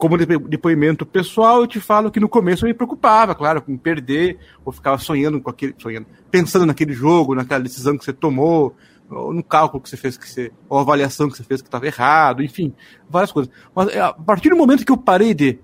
[0.00, 4.38] como depoimento pessoal, eu te falo que no começo eu me preocupava, claro, com perder,
[4.64, 8.74] ou ficava sonhando com aquele, sonhando, pensando naquele jogo, naquela decisão que você tomou,
[9.10, 11.86] ou no cálculo que você fez que você, ou avaliação que você fez que estava
[11.86, 12.72] errado, enfim,
[13.10, 13.52] várias coisas.
[13.74, 15.58] Mas é, a partir do momento que eu parei de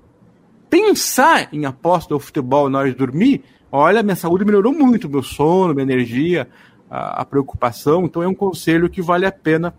[0.69, 5.23] pensar em aposta ou futebol na hora de dormir, olha, minha saúde melhorou muito, meu
[5.23, 6.47] sono, minha energia,
[6.91, 8.05] a, a preocupação.
[8.05, 9.75] Então é um conselho que vale a pena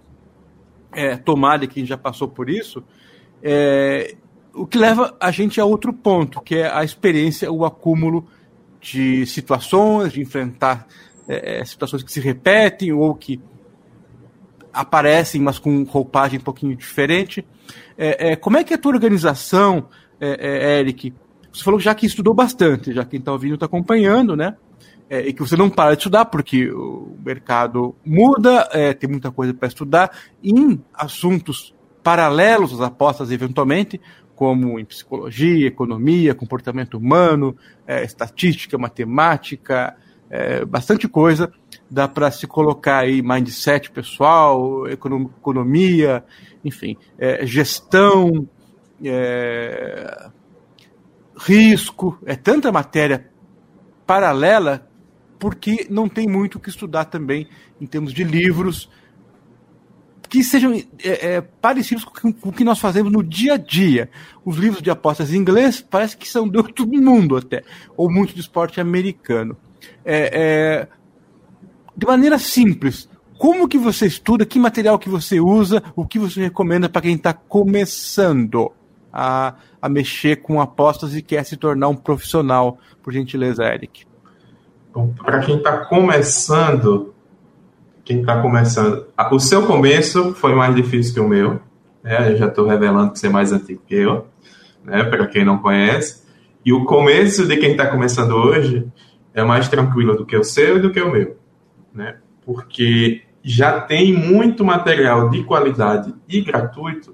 [0.94, 2.84] é, tomar de quem já passou por isso.
[3.44, 4.16] É,
[4.58, 8.28] o que leva a gente a outro ponto, que é a experiência, o acúmulo
[8.82, 10.88] de situações, de enfrentar
[11.28, 13.40] é, é, situações que se repetem ou que
[14.74, 17.46] aparecem, mas com roupagem um pouquinho diferente.
[17.98, 19.88] É, é, como é que a tua organização,
[20.20, 21.14] é, é, Eric,
[21.52, 24.56] você falou já que estudou bastante, já quem está ouvindo está acompanhando, né?
[25.10, 29.70] e que você não para de estudar porque o mercado muda, tem muita coisa para
[29.70, 30.12] estudar
[30.44, 34.02] em assuntos paralelos às apostas, eventualmente,
[34.38, 39.98] como em psicologia, economia, comportamento humano, é, estatística, matemática,
[40.30, 41.52] é, bastante coisa.
[41.90, 46.24] Dá para se colocar aí mindset pessoal, economia,
[46.64, 48.48] enfim, é, gestão,
[49.04, 50.30] é,
[51.36, 53.28] risco, é tanta matéria
[54.06, 54.88] paralela
[55.40, 57.48] porque não tem muito o que estudar também
[57.82, 58.88] em termos de livros
[60.30, 64.10] que sejam é, é, parecidos com, com, o que nós fazemos no dia a dia.
[64.44, 67.64] Os livros de apostas em inglês parece que são de outro mundo até,
[67.96, 69.58] ou muito de esporte americano.
[70.04, 70.88] É, é,
[71.96, 76.42] de maneira simples, como que você estuda, que material que você usa, o que você
[76.42, 78.72] recomenda para quem está começando
[79.14, 84.06] a, a mexer com apostas e quer se tornar um profissional, por gentileza, Eric?
[85.24, 87.14] Para quem está começando,
[88.08, 89.06] quem está começando.
[89.32, 91.60] O seu começo foi mais difícil que o meu.
[92.02, 92.32] Né?
[92.32, 94.26] Eu já estou revelando que você é mais antigo que eu,
[94.82, 95.04] né?
[95.04, 96.26] para quem não conhece.
[96.66, 98.88] E o começo de quem está começando hoje
[99.34, 101.36] é mais tranquilo do que o seu e do que o meu.
[101.94, 102.16] Né?
[102.46, 107.14] Porque já tem muito material de qualidade e gratuito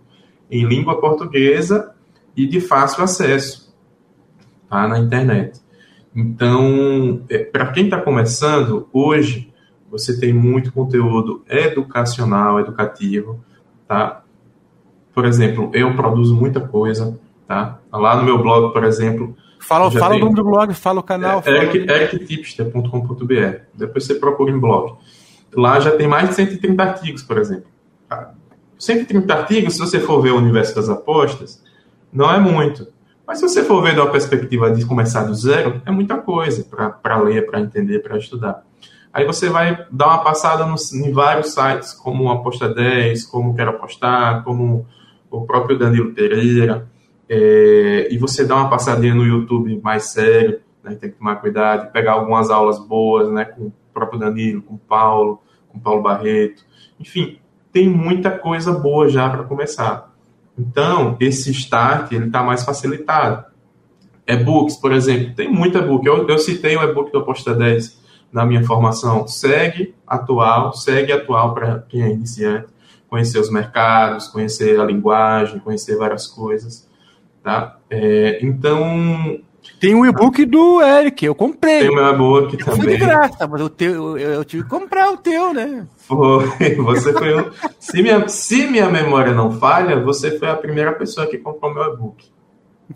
[0.49, 1.91] em língua portuguesa
[2.38, 3.75] e de fácil acesso
[4.69, 4.88] tá?
[4.88, 5.60] na internet.
[6.15, 9.51] Então, é, para quem está começando, hoje,
[9.93, 13.39] você tem muito conteúdo educacional, educativo,
[13.88, 14.23] tá?
[15.13, 17.77] Por exemplo, eu produzo muita coisa, tá?
[17.91, 19.38] Lá no meu blog, por exemplo...
[19.60, 21.43] Fala, fala o nome do blog, fala o canal.
[21.45, 24.95] É, erictipster.com.br Depois você procura em blog.
[25.56, 27.67] Lá já tem mais de 130 artigos, por exemplo.
[28.79, 29.36] 130 tá?
[29.36, 31.63] artigos, se você for ver o universo das apostas,
[32.12, 32.88] não é muito.
[33.27, 36.65] Mas se você for ver da perspectiva de começar do zero, é muita coisa
[37.01, 38.65] para ler, para entender, para estudar.
[39.13, 43.69] Aí você vai dar uma passada nos, em vários sites, como Aposta 10, como Quero
[43.69, 44.88] Apostar, como
[45.30, 46.88] o próprio Danilo Pereira,
[47.30, 51.91] é, e você dá uma passadinha no YouTube mais sério, né, tem que tomar cuidado,
[51.91, 56.02] pegar algumas aulas boas, né, com o próprio Danilo, com o Paulo, com o Paulo
[56.02, 56.63] Barreto,
[56.99, 57.38] enfim,
[57.71, 60.12] tem muita coisa boa já para começar.
[60.58, 63.45] Então, esse start, ele está mais facilitado.
[64.28, 66.06] E-books, por exemplo, tem muito e-book.
[66.06, 68.02] Eu, eu citei o e-book do Aposta 10
[68.33, 72.67] na minha formação segue atual, segue atual para quem é iniciante,
[73.07, 76.89] conhecer os mercados, conhecer a linguagem, conhecer várias coisas,
[77.43, 77.77] tá?
[77.91, 79.39] É, então,
[79.79, 81.81] Tem um e-book do Eric, eu comprei.
[81.81, 82.81] Tem o meu e-book também.
[82.81, 85.87] Foi de graça, mas o teu, eu, eu, tive que comprar o teu, né?
[85.95, 86.47] Foi,
[86.83, 87.51] você foi um...
[87.79, 91.93] se, minha, se minha memória não falha, você foi a primeira pessoa que comprou meu
[91.93, 92.33] e-book.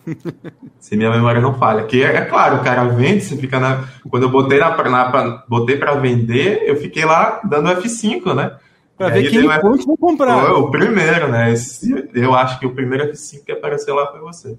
[0.79, 1.83] se minha memória não falha.
[1.85, 3.85] Que é, é, claro, o cara vende, você fica na.
[4.09, 8.57] Quando eu botei na, na botei para vender, eu fiquei lá dando F5, né?
[8.97, 9.85] Pra ver quem F...
[9.85, 10.39] vou comprar.
[10.41, 11.51] Foi o primeiro, né?
[11.51, 14.57] Esse, eu acho que o primeiro F5 que apareceu lá foi você.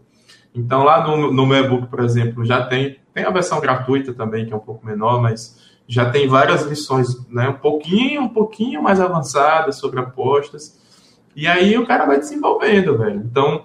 [0.55, 4.47] Então, lá no, no meu e-book, por exemplo, já tem, tem a versão gratuita também,
[4.47, 7.49] que é um pouco menor, mas já tem várias lições, né?
[7.49, 10.79] Um pouquinho, um pouquinho mais avançadas sobre apostas.
[11.35, 13.23] E aí o cara vai desenvolvendo, velho.
[13.25, 13.65] Então,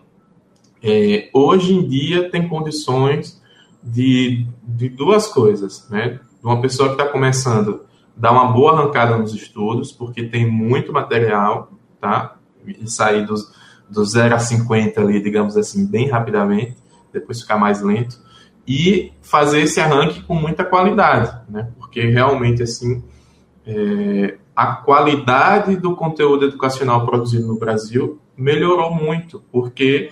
[0.83, 3.41] é, hoje em dia tem condições
[3.81, 6.19] de, de duas coisas, né?
[6.43, 7.81] Uma pessoa que está começando
[8.15, 12.35] dar uma boa arrancada nos estudos, porque tem muito material, tá?
[12.65, 13.51] E sair dos,
[13.89, 16.75] do 0 a 50 ali, digamos assim, bem rapidamente
[17.11, 18.19] depois ficar mais lento,
[18.67, 21.69] e fazer esse arranque com muita qualidade, né?
[21.77, 23.03] Porque realmente, assim,
[23.67, 30.09] é, a qualidade do conteúdo educacional produzido no Brasil melhorou muito, porque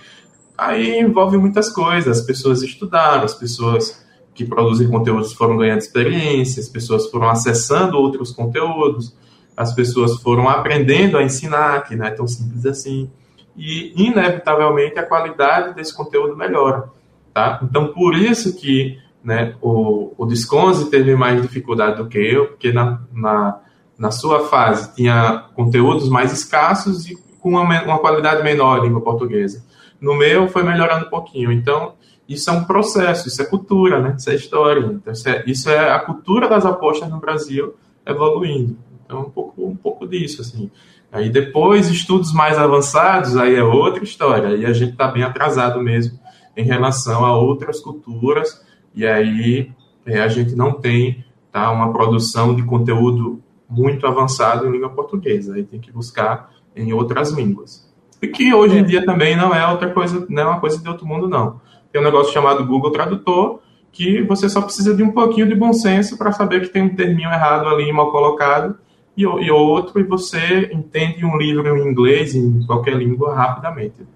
[0.56, 2.20] aí envolve muitas coisas.
[2.20, 7.98] As pessoas estudaram, as pessoas que produzem conteúdos foram ganhando experiência, as pessoas foram acessando
[7.98, 9.14] outros conteúdos,
[9.56, 13.10] as pessoas foram aprendendo a ensinar, que não é tão simples assim
[13.56, 16.88] e, inevitavelmente, a qualidade desse conteúdo melhora.
[17.32, 17.60] Tá?
[17.62, 22.72] Então, por isso que né, o, o Disconze teve mais dificuldade do que eu, porque
[22.72, 23.60] na, na,
[23.98, 29.00] na sua fase tinha conteúdos mais escassos e com uma, uma qualidade menor em língua
[29.00, 29.64] portuguesa.
[30.02, 31.52] No meu, foi melhorando um pouquinho.
[31.52, 31.94] Então,
[32.28, 34.16] isso é um processo, isso é cultura, né?
[34.18, 34.80] isso é história.
[34.80, 38.76] Então, isso, é, isso é a cultura das apostas no Brasil evoluindo.
[39.04, 40.68] Então, um pouco, um pouco disso, assim.
[41.12, 44.48] Aí depois, estudos mais avançados, aí é outra história.
[44.48, 46.18] Aí a gente está bem atrasado mesmo
[46.56, 48.60] em relação a outras culturas,
[48.94, 49.70] e aí
[50.04, 55.54] é, a gente não tem tá, uma produção de conteúdo muito avançado em língua portuguesa.
[55.54, 57.91] Aí tem que buscar em outras línguas.
[58.22, 58.84] E que hoje em é.
[58.84, 61.60] dia também não é outra coisa, não é uma coisa de outro mundo, não.
[61.92, 65.72] Tem um negócio chamado Google Tradutor, que você só precisa de um pouquinho de bom
[65.72, 68.78] senso para saber que tem um terminho errado ali, mal colocado,
[69.16, 74.06] e, e outro, e você entende um livro em inglês, em qualquer língua, rapidamente.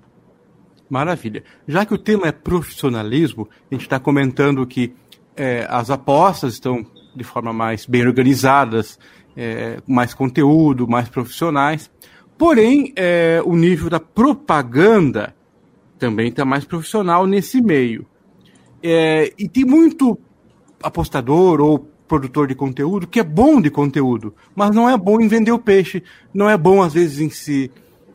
[0.89, 1.43] Maravilha.
[1.67, 4.95] Já que o tema é profissionalismo, a gente está comentando que
[5.37, 8.99] é, as apostas estão de forma mais bem organizadas,
[9.37, 11.91] é, mais conteúdo, mais profissionais.
[12.39, 15.35] Porém, é, o nível da propaganda
[15.99, 18.07] também está mais profissional nesse meio.
[18.83, 20.19] É, e tem muito
[20.83, 25.27] apostador ou produtor de conteúdo que é bom de conteúdo, mas não é bom em
[25.27, 27.71] vender o peixe, não é bom às vezes em se,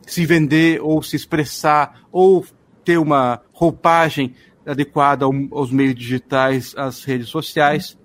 [0.06, 2.44] se vender ou se expressar ou
[2.84, 7.98] ter uma roupagem adequada aos meios digitais, às redes sociais.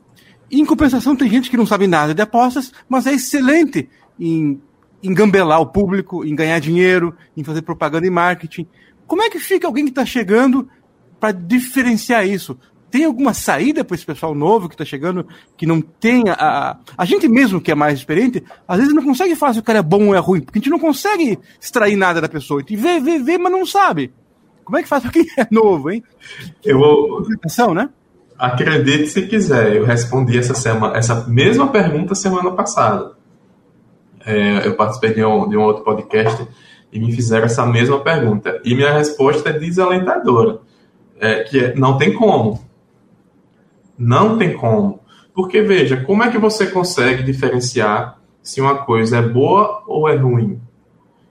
[0.51, 3.87] em compensação, tem gente que não sabe nada de apostas, mas é excelente
[4.19, 4.59] em
[5.01, 8.67] engambelar o público, em ganhar dinheiro, em fazer propaganda e marketing.
[9.05, 10.67] Como é que fica alguém que está chegando
[11.19, 12.57] para diferenciar isso?
[12.89, 17.05] Tem alguma saída para esse pessoal novo que está chegando que não tem a, a
[17.05, 19.83] gente mesmo que é mais experiente, às vezes não consegue falar se o cara é
[19.83, 22.59] bom ou é ruim, porque a gente não consegue extrair nada da pessoa.
[22.59, 24.13] A gente vê, vê, vê, mas não sabe.
[24.63, 26.03] Como é que faz para quem é novo, hein?
[26.63, 27.27] Eu vou.
[27.33, 27.89] Atenção, né?
[28.37, 33.16] Acredite se quiser, eu respondi essa semana, essa mesma pergunta semana passada.
[34.27, 36.45] É, eu participei de um, de um outro podcast
[36.91, 38.61] e me fizeram essa mesma pergunta.
[38.65, 40.59] E minha resposta é desalentadora.
[41.17, 42.59] É, que é, não tem como.
[43.97, 44.99] Não tem como.
[45.33, 50.15] Porque, veja, como é que você consegue diferenciar se uma coisa é boa ou é
[50.15, 50.59] ruim?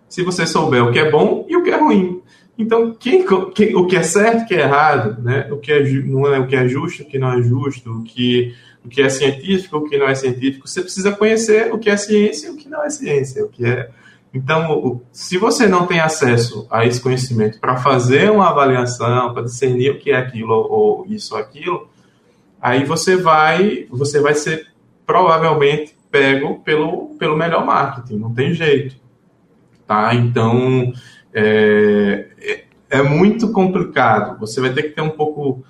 [0.08, 2.22] Se você souber o que é bom e o que é ruim.
[2.58, 5.46] Então, quem, quem, o que é certo o que é errado, né?
[5.52, 8.02] o que é, não é o que é justo, o que não é justo, o
[8.02, 8.54] que,
[8.86, 11.96] o que é científico, o que não é científico, você precisa conhecer o que é
[11.96, 13.90] ciência e o que não é ciência, o que é
[14.36, 19.92] então, se você não tem acesso a esse conhecimento para fazer uma avaliação, para discernir
[19.92, 21.88] o que é aquilo ou isso ou aquilo,
[22.60, 24.66] aí você vai, você vai ser
[25.06, 28.96] provavelmente pego pelo, pelo melhor marketing, não tem jeito.
[29.86, 30.14] Tá?
[30.14, 30.92] Então,
[31.32, 34.38] é, é, é muito complicado.
[34.40, 35.64] Você vai ter que ter um pouco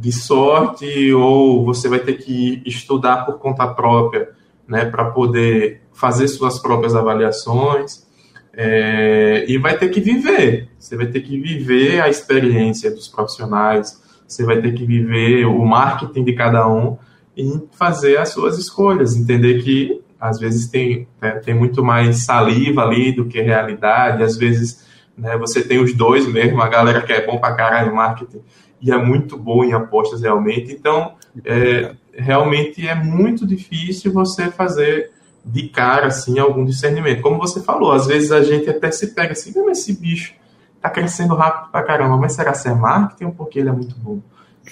[0.00, 4.30] de sorte ou você vai ter que estudar por conta própria,
[4.66, 8.06] né, para poder fazer suas próprias avaliações
[8.54, 10.70] é, e vai ter que viver.
[10.78, 15.64] Você vai ter que viver a experiência dos profissionais, você vai ter que viver o
[15.66, 16.96] marketing de cada um
[17.36, 22.82] e fazer as suas escolhas, entender que às vezes tem, né, tem muito mais saliva
[22.82, 24.86] ali do que realidade, às vezes
[25.16, 28.40] né, você tem os dois mesmo, a galera que é bom pra caralho em marketing
[28.80, 30.72] e é muito bom em apostas realmente.
[30.72, 31.14] Então,
[31.44, 35.10] é, realmente é muito difícil você fazer
[35.44, 37.22] de cara assim algum discernimento.
[37.22, 40.34] Como você falou, às vezes a gente até se pega assim, mas esse bicho
[40.80, 44.20] tá crescendo rápido pra caramba, mas será que é marketing porque ele é muito bom?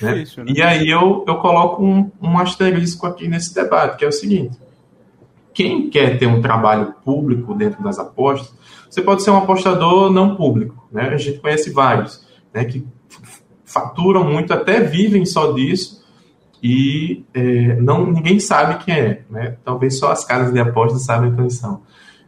[0.00, 0.14] Né?
[0.14, 0.52] Difícil, né?
[0.54, 4.56] E aí eu, eu coloco um, um asterisco aqui nesse debate, que é o seguinte:
[5.52, 8.54] quem quer ter um trabalho público dentro das apostas,
[8.88, 11.08] você pode ser um apostador não público, né?
[11.08, 12.86] A gente conhece vários, né, que
[13.78, 16.04] faturam muito, até vivem só disso
[16.62, 19.56] e é, não ninguém sabe quem é, né?
[19.64, 21.82] Talvez só as casas de apostas sabem quem são.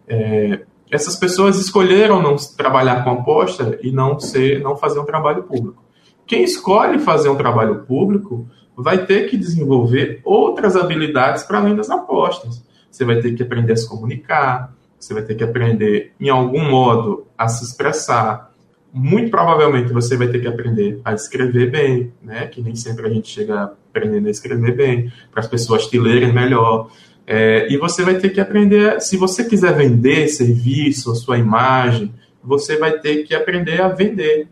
[0.07, 0.61] É,
[0.91, 5.83] essas pessoas escolheram não trabalhar com aposta e não ser, não fazer um trabalho público.
[6.27, 11.91] Quem escolhe fazer um trabalho público vai ter que desenvolver outras habilidades para além das
[11.91, 12.65] apostas.
[12.91, 16.69] Você vai ter que aprender a se comunicar, você vai ter que aprender, em algum
[16.69, 18.50] modo, a se expressar.
[18.93, 22.47] Muito provavelmente você vai ter que aprender a escrever bem, né?
[22.47, 26.33] Que nem sempre a gente chega aprendendo a escrever bem, para as pessoas te lerem
[26.33, 26.91] melhor.
[27.27, 32.13] É, e você vai ter que aprender, se você quiser vender serviço, a sua imagem,
[32.43, 34.49] você vai ter que aprender a vender.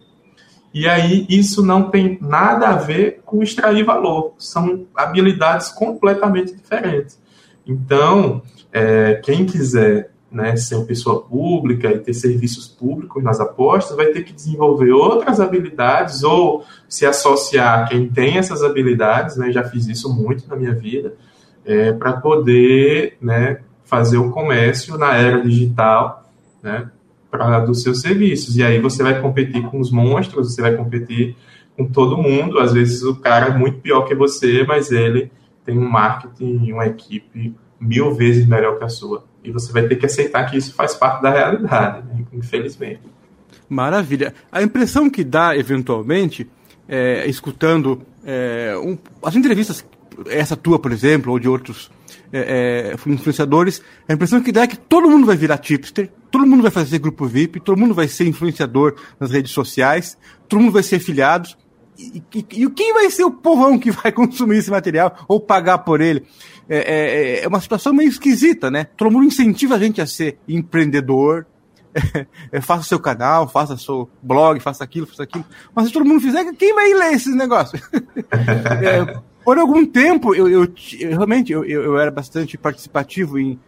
[0.73, 7.21] E aí isso não tem nada a ver com extrair valor, são habilidades completamente diferentes.
[7.67, 14.07] Então, é, quem quiser né, ser pessoa pública e ter serviços públicos nas apostas, vai
[14.07, 19.65] ter que desenvolver outras habilidades ou se associar a quem tem essas habilidades, né, já
[19.65, 21.15] fiz isso muito na minha vida,
[21.65, 26.31] é, para poder né, fazer o comércio na era digital
[26.63, 26.91] né,
[27.67, 28.57] dos seus serviços.
[28.57, 31.37] E aí você vai competir com os monstros, você vai competir
[31.77, 32.59] com todo mundo.
[32.59, 35.31] Às vezes o cara é muito pior que você, mas ele
[35.65, 39.25] tem um marketing uma equipe mil vezes melhor que a sua.
[39.43, 42.25] E você vai ter que aceitar que isso faz parte da realidade, né?
[42.33, 43.01] infelizmente.
[43.69, 44.35] Maravilha.
[44.51, 46.49] A impressão que dá, eventualmente,
[46.89, 49.85] é, escutando é, um, as entrevistas
[50.27, 51.91] essa tua, por exemplo, ou de outros
[52.33, 56.47] é, é, influenciadores, a impressão que dá é que todo mundo vai virar tipster, todo
[56.47, 60.17] mundo vai fazer grupo VIP, todo mundo vai ser influenciador nas redes sociais,
[60.49, 61.49] todo mundo vai ser afiliado.
[61.97, 65.79] E, e, e quem vai ser o povão que vai consumir esse material ou pagar
[65.79, 66.25] por ele?
[66.69, 68.85] É, é, é uma situação meio esquisita, né?
[68.97, 71.47] Todo mundo incentiva a gente a ser empreendedor,
[72.53, 75.45] é, faça seu canal, faça seu blog, faça aquilo, faça aquilo.
[75.75, 77.81] Mas se todo mundo fizer, quem vai ler esses negócios?
[78.33, 80.69] é, por algum tempo, eu, eu,
[81.01, 83.59] eu realmente eu, eu, era bastante participativo em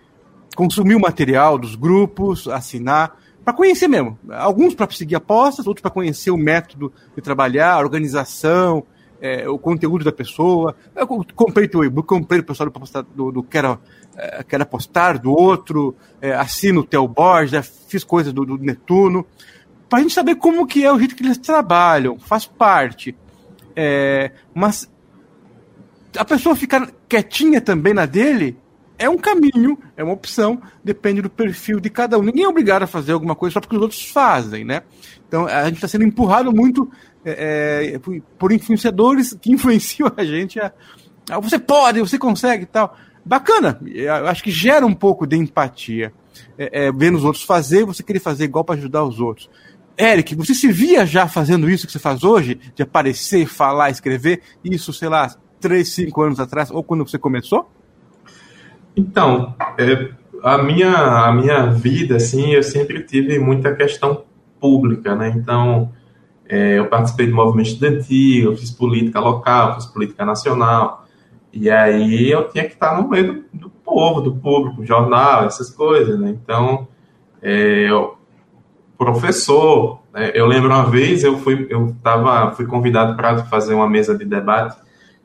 [0.55, 4.19] consumir o material dos grupos, assinar, para conhecer mesmo.
[4.31, 8.85] Alguns para seguir apostas, outros para conhecer o método de trabalhar, a organização,
[9.21, 10.75] é, o conteúdo da pessoa.
[10.95, 13.79] Eu comprei o e-book, comprei o pessoal do, do, do Quero,
[14.17, 19.27] é, Quero Apostar, do outro, é, assino o Theo Borges, fiz coisas do, do Netuno,
[19.89, 23.15] para a gente saber como que é o jeito que eles trabalham, faz parte.
[23.75, 24.91] É, mas
[26.17, 28.57] a pessoa ficar quietinha também na dele
[29.01, 32.23] é um caminho, é uma opção, depende do perfil de cada um.
[32.23, 34.83] Ninguém é obrigado a fazer alguma coisa só porque os outros fazem, né?
[35.27, 36.91] Então a gente está sendo empurrado muito
[37.25, 38.01] é, é
[38.39, 40.73] por influenciadores que influenciam a gente a,
[41.31, 42.97] a, você pode, você consegue e tal.
[43.25, 46.13] Bacana, eu acho que gera um pouco de empatia.
[46.57, 49.51] É, é, vendo os outros fazer, você querer fazer igual para ajudar os outros.
[49.99, 52.59] Eric, você se via já fazendo isso que você faz hoje?
[52.75, 54.41] De aparecer, falar, escrever?
[54.65, 57.71] Isso, sei lá, três, cinco anos atrás, ou quando você começou?
[58.97, 60.11] Então, é,
[60.43, 64.25] a, minha, a minha vida, assim, eu sempre tive muita questão
[64.59, 65.33] pública, né?
[65.37, 65.93] Então,
[66.51, 71.07] é, eu participei do movimento estudantil, eu fiz política local, fiz política nacional,
[71.53, 75.71] e aí eu tinha que estar no meio do, do povo, do público, jornal, essas
[75.71, 76.31] coisas, né?
[76.31, 76.89] Então,
[77.41, 78.17] é, eu,
[78.99, 80.33] professor, né?
[80.35, 84.25] eu lembro uma vez, eu fui, eu tava, fui convidado para fazer uma mesa de
[84.25, 84.77] debate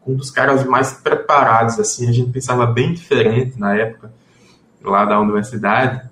[0.05, 4.13] um dos caras mais preparados, assim, a gente pensava bem diferente na época,
[4.83, 6.07] lá da universidade,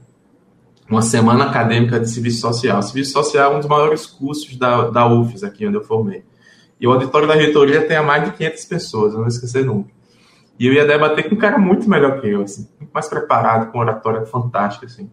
[0.93, 2.81] uma semana acadêmica de serviço social.
[2.81, 6.23] serviço social é um dos maiores cursos da, da UFES, aqui onde eu formei.
[6.79, 9.89] E o auditório da reitoria tem mais de 500 pessoas, eu não esquecer nunca.
[10.59, 13.71] E eu ia debater com um cara muito melhor que eu, assim, muito mais preparado,
[13.71, 15.09] com oratória fantástica, assim.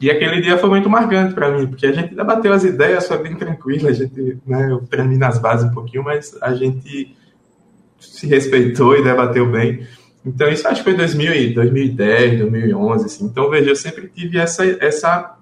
[0.00, 3.18] E aquele dia foi muito marcante para mim, porque a gente debateu as ideias, foi
[3.18, 7.14] bem tranquilo, a gente, né, eu tremi nas bases um pouquinho, mas a gente
[8.00, 9.86] se respeitou e debateu bem.
[10.24, 13.24] Então, isso acho que foi 2000, 2010, 2011, assim.
[13.24, 15.36] Então, veja, eu sempre tive essa, essa,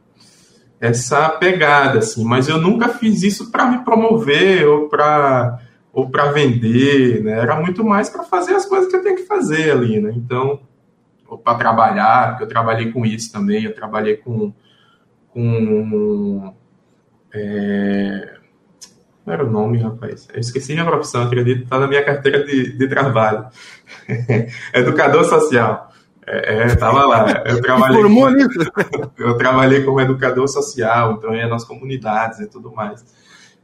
[0.80, 5.60] essa pegada, assim, mas eu nunca fiz isso para me promover ou para
[5.92, 7.32] ou para vender, né?
[7.32, 10.12] Era muito mais para fazer as coisas que eu tenho que fazer ali, né?
[10.14, 10.60] Então,
[11.26, 14.52] ou para trabalhar, porque eu trabalhei com isso também, eu trabalhei com,
[15.32, 16.54] com
[17.34, 18.39] é,
[19.30, 20.26] Não era o nome, rapaz.
[20.34, 23.46] Eu esqueci minha profissão, acredito, está na minha carteira de, de trabalho.
[24.74, 25.92] Educador social.
[26.26, 27.44] É, é, tava lá.
[27.46, 28.58] Eu trabalhei, nisso?
[29.16, 33.04] eu trabalhei como educador social, então ia nas comunidades e tudo mais.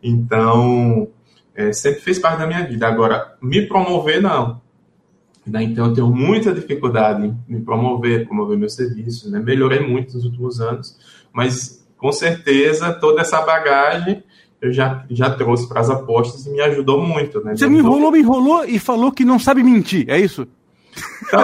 [0.01, 1.09] Então,
[1.53, 2.87] é, sempre fez parte da minha vida.
[2.87, 4.61] Agora, me promover, não.
[5.45, 5.65] Né?
[5.65, 9.29] Então, eu tenho muita dificuldade em me promover, promover meu serviço.
[9.29, 9.41] Né?
[9.41, 10.97] Melhorei muito nos últimos anos,
[11.33, 14.23] mas com certeza toda essa bagagem
[14.67, 17.43] eu já, já trouxe para as apostas e me ajudou muito.
[17.45, 17.57] Né?
[17.57, 20.47] Você me enrolou, me enrolou e falou que não sabe mentir, é isso?
[21.23, 21.41] Então,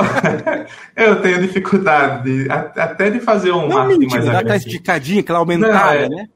[0.96, 5.38] eu tenho dificuldade de, até de fazer um não marketing mais dá aquela esticadinha, aquela
[5.38, 6.28] aumentada, não, é, né?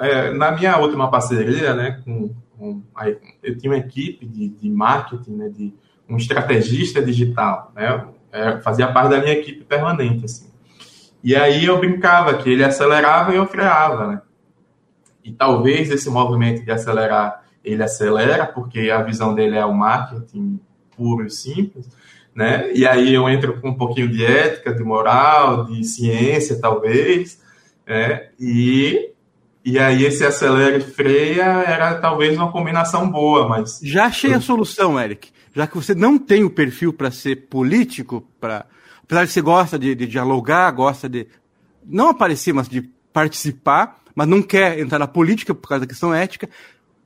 [0.00, 2.82] É, na minha última parceria, né, com, com
[3.42, 5.74] eu tinha uma equipe de, de marketing, né, de
[6.08, 10.48] um estrategista digital, né, é, fazia parte da minha equipe permanente, assim.
[11.22, 14.22] E aí eu brincava que ele acelerava e eu freava, né?
[15.24, 20.60] E talvez esse movimento de acelerar, ele acelera porque a visão dele é o marketing
[20.96, 21.88] puro e simples,
[22.34, 22.72] né?
[22.72, 27.40] E aí eu entro com um pouquinho de ética, de moral, de ciência, talvez,
[27.86, 28.28] né?
[28.38, 29.12] E
[29.64, 34.40] e aí esse acelera e freia era talvez uma combinação boa, mas já achei a
[34.40, 35.30] solução, Eric.
[35.54, 38.64] Já que você não tem o perfil para ser político, para
[39.02, 41.26] apesar de você gosta de, de dialogar, gosta de
[41.84, 46.12] não aparecer, mas de participar, mas não quer entrar na política por causa da questão
[46.12, 46.50] ética,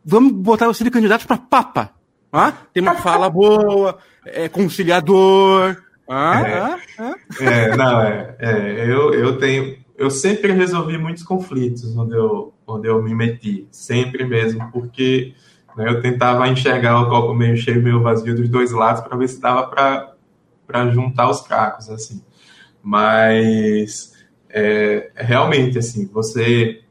[0.03, 1.91] vamos botar você de candidato para papa.
[2.33, 2.55] Ah?
[2.73, 5.77] Tem uma fala boa, é conciliador.
[6.09, 6.59] Ah, é,
[6.99, 12.55] ah, é não, é, é, eu, eu tenho, eu sempre resolvi muitos conflitos onde eu,
[12.67, 15.35] onde eu me meti, sempre mesmo, porque
[15.77, 19.29] né, eu tentava enxergar o copo meio cheio, meio vazio dos dois lados para ver
[19.29, 22.23] se dava para juntar os cacos, assim.
[22.83, 24.15] Mas
[24.49, 26.83] é, realmente, assim, você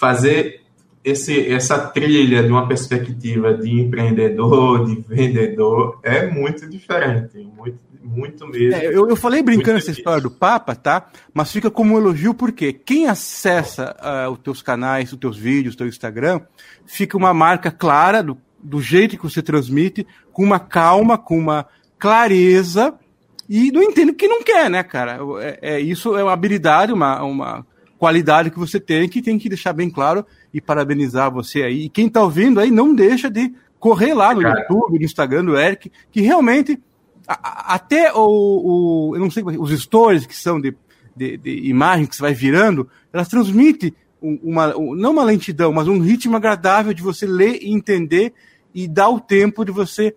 [0.00, 0.62] fazer
[1.04, 8.46] esse, essa trilha de uma perspectiva de empreendedor, de vendedor, é muito diferente, muito, muito
[8.46, 8.80] mesmo.
[8.80, 11.10] É, eu, eu falei brincando essa história do Papa, tá?
[11.34, 15.74] Mas fica como um elogio porque quem acessa uh, os teus canais, os teus vídeos,
[15.74, 16.40] o teu Instagram,
[16.86, 21.66] fica uma marca clara do, do jeito que você transmite, com uma calma, com uma
[21.98, 22.94] clareza,
[23.46, 25.18] e não entende que não quer, né, cara?
[25.40, 27.66] É, é, isso é uma habilidade, uma, uma
[28.00, 30.24] qualidade que você tem, que tem que deixar bem claro
[30.54, 31.84] e parabenizar você aí.
[31.84, 34.58] E quem está ouvindo aí, não deixa de correr lá no Cara.
[34.62, 36.82] YouTube, no Instagram do Eric, que realmente,
[37.28, 38.20] a, até o,
[39.10, 40.74] o, eu não sei, é, os stories que são de,
[41.14, 43.92] de, de imagem que você vai virando, elas transmitem
[44.22, 48.32] uma, não uma lentidão, mas um ritmo agradável de você ler e entender
[48.74, 50.16] e dar o tempo de você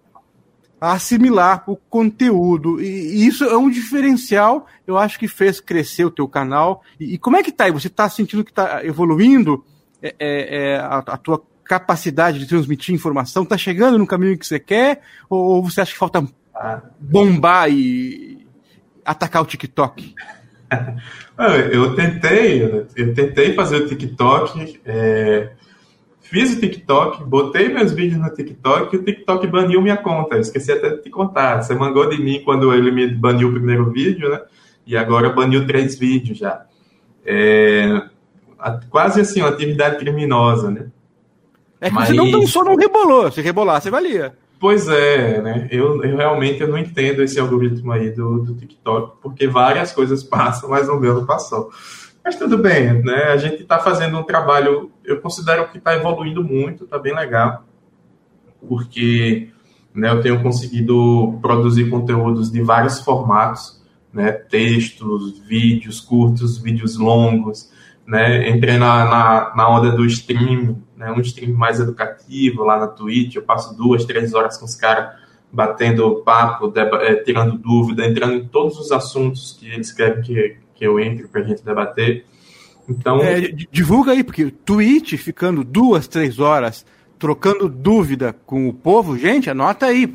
[0.92, 2.82] assimilar o conteúdo.
[2.82, 6.84] E, isso é um diferencial, eu acho que fez crescer o teu canal.
[7.00, 7.72] E, e como é que tá aí?
[7.72, 9.64] Você está sentindo que está evoluindo?
[10.02, 14.46] É, é, é, a, a, tua capacidade de transmitir informação está chegando no caminho que
[14.46, 15.02] você quer?
[15.30, 16.28] Ou, você acha que falta
[17.00, 18.46] bombar e
[19.06, 20.14] atacar o TikTok?
[21.72, 22.62] eu tentei,
[22.96, 25.52] eu tentei fazer o TikTok, é,
[26.34, 30.34] fiz o TikTok, botei meus vídeos no TikTok e o TikTok baniu minha conta.
[30.36, 31.62] Eu esqueci até de te contar.
[31.62, 34.42] Você mangou de mim quando ele me baniu o primeiro vídeo, né?
[34.84, 36.66] E agora baniu três vídeos já.
[37.24, 38.02] É,
[38.90, 40.88] quase assim, uma atividade criminosa, né?
[41.80, 42.08] É que Mas...
[42.08, 44.34] você não só não rebolou, se rebolasse valia.
[44.60, 45.68] Pois é, né?
[45.70, 50.24] Eu, eu realmente eu não entendo esse algoritmo aí do, do TikTok, porque várias coisas
[50.26, 51.70] passam, mas o meu não passou.
[52.24, 53.24] Mas tudo bem, né?
[53.26, 57.66] A gente está fazendo um trabalho, eu considero que está evoluindo muito, está bem legal,
[58.68, 59.50] porque
[59.94, 64.32] né, eu tenho conseguido produzir conteúdos de vários formatos, né?
[64.32, 67.72] Textos, vídeos curtos, vídeos longos,
[68.08, 68.50] né?
[68.50, 71.12] Entrei na, na, na onda do stream, né?
[71.12, 73.36] Um stream mais educativo lá na Twitch.
[73.36, 75.22] Eu passo duas, três horas com os caras
[75.52, 80.88] batendo papo, é, tirando dúvida, entrando em todos os assuntos que eles querem que, que
[80.88, 82.26] eu entre para a gente debater.
[82.90, 83.22] Então.
[83.22, 83.40] É,
[83.72, 86.86] divulga aí, porque Twitch ficando duas, três horas
[87.18, 90.06] trocando dúvida com o povo, gente, anota aí.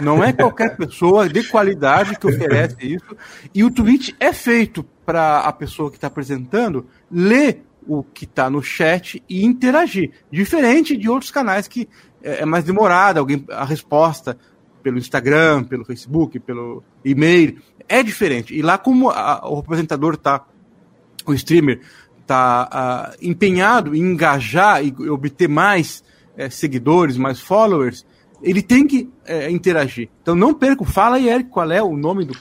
[0.00, 3.16] Não é qualquer pessoa de qualidade que oferece isso.
[3.52, 8.48] E o tweet é feito para a pessoa que está apresentando ler o que está
[8.48, 10.12] no chat e interagir.
[10.30, 11.88] Diferente de outros canais que
[12.22, 14.38] é, é mais demorada, alguém a resposta
[14.82, 17.58] pelo Instagram, pelo Facebook, pelo e-mail,
[17.92, 18.54] é diferente.
[18.54, 20.42] E lá como a, o apresentador está,
[21.26, 21.80] o streamer
[22.20, 26.02] está uh, empenhado em engajar e obter mais
[26.34, 28.06] é, seguidores, mais followers,
[28.42, 30.08] ele tem que é, interagir.
[30.22, 32.34] Então não perca, fala aí, Eric, qual é o nome do,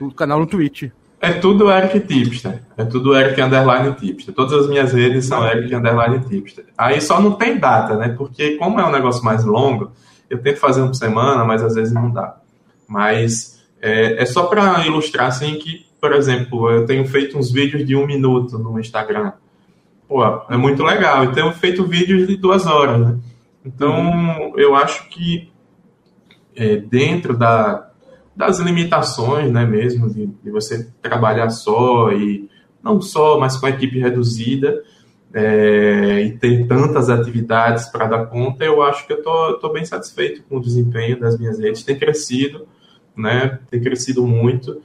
[0.00, 0.90] do canal no Twitch.
[1.20, 2.62] É tudo Eric Tipster.
[2.76, 4.34] É tudo Eric Underline Tipster.
[4.34, 6.66] Todas as minhas redes são Eric Underline Tipster.
[6.76, 8.08] Aí só não tem data, né?
[8.08, 9.92] Porque como é um negócio mais longo,
[10.28, 12.36] eu tento fazer um por semana, mas às vezes não dá.
[12.86, 13.55] Mas
[13.86, 17.94] é, é só para ilustrar, assim, que, por exemplo, eu tenho feito uns vídeos de
[17.94, 19.32] um minuto no Instagram.
[20.08, 21.24] Pô, é muito legal.
[21.24, 23.18] E tenho feito vídeos de duas horas, né?
[23.64, 24.52] Então, uhum.
[24.56, 25.52] eu acho que
[26.56, 27.90] é, dentro da,
[28.34, 32.48] das limitações, né, mesmo, de, de, você trabalhar só e
[32.82, 34.82] não só, mas com a equipe reduzida
[35.32, 39.84] é, e ter tantas atividades para dar conta, eu acho que eu tô, tô bem
[39.84, 41.82] satisfeito com o desempenho das minhas redes.
[41.82, 42.66] Tem crescido,
[43.16, 44.80] né, tem crescido muito,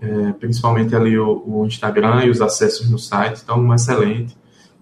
[0.00, 4.36] é, principalmente ali o, o, Instagram e os acessos no site estão excelente.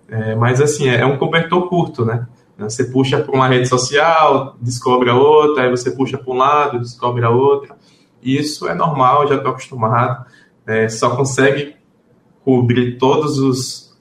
[0.09, 2.26] É, mas assim, é, é um cobertor curto, né?
[2.59, 6.78] Você puxa para uma rede social, descobre a outra, aí você puxa para um lado,
[6.78, 7.74] descobre a outra.
[8.22, 10.26] Isso é normal, já estou acostumado.
[10.66, 11.76] É, só consegue
[12.45, 13.99] cobrir todos os,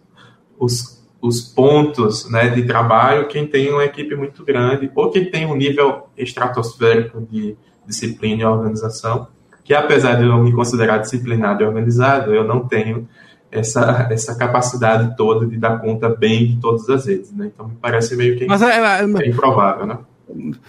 [0.58, 5.46] os, os pontos né, de trabalho quem tem uma equipe muito grande ou quem tem
[5.46, 7.58] um nível estratosférico de
[7.90, 9.28] disciplina e organização,
[9.64, 13.08] que apesar de eu me considerar disciplinado e organizado, eu não tenho
[13.52, 17.32] essa, essa capacidade toda de dar conta bem de todas as redes.
[17.32, 17.52] Né?
[17.54, 19.98] Então me parece meio que Mas, é, é, é improvável, né?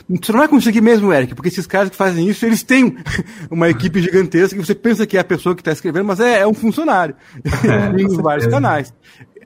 [0.08, 2.96] Você não vai conseguir mesmo, Eric, porque esses caras que fazem isso, eles têm
[3.50, 6.40] uma equipe gigantesca que você pensa que é a pessoa que está escrevendo, mas é,
[6.40, 7.14] é, um funcionário
[7.44, 8.94] é, em vários canais.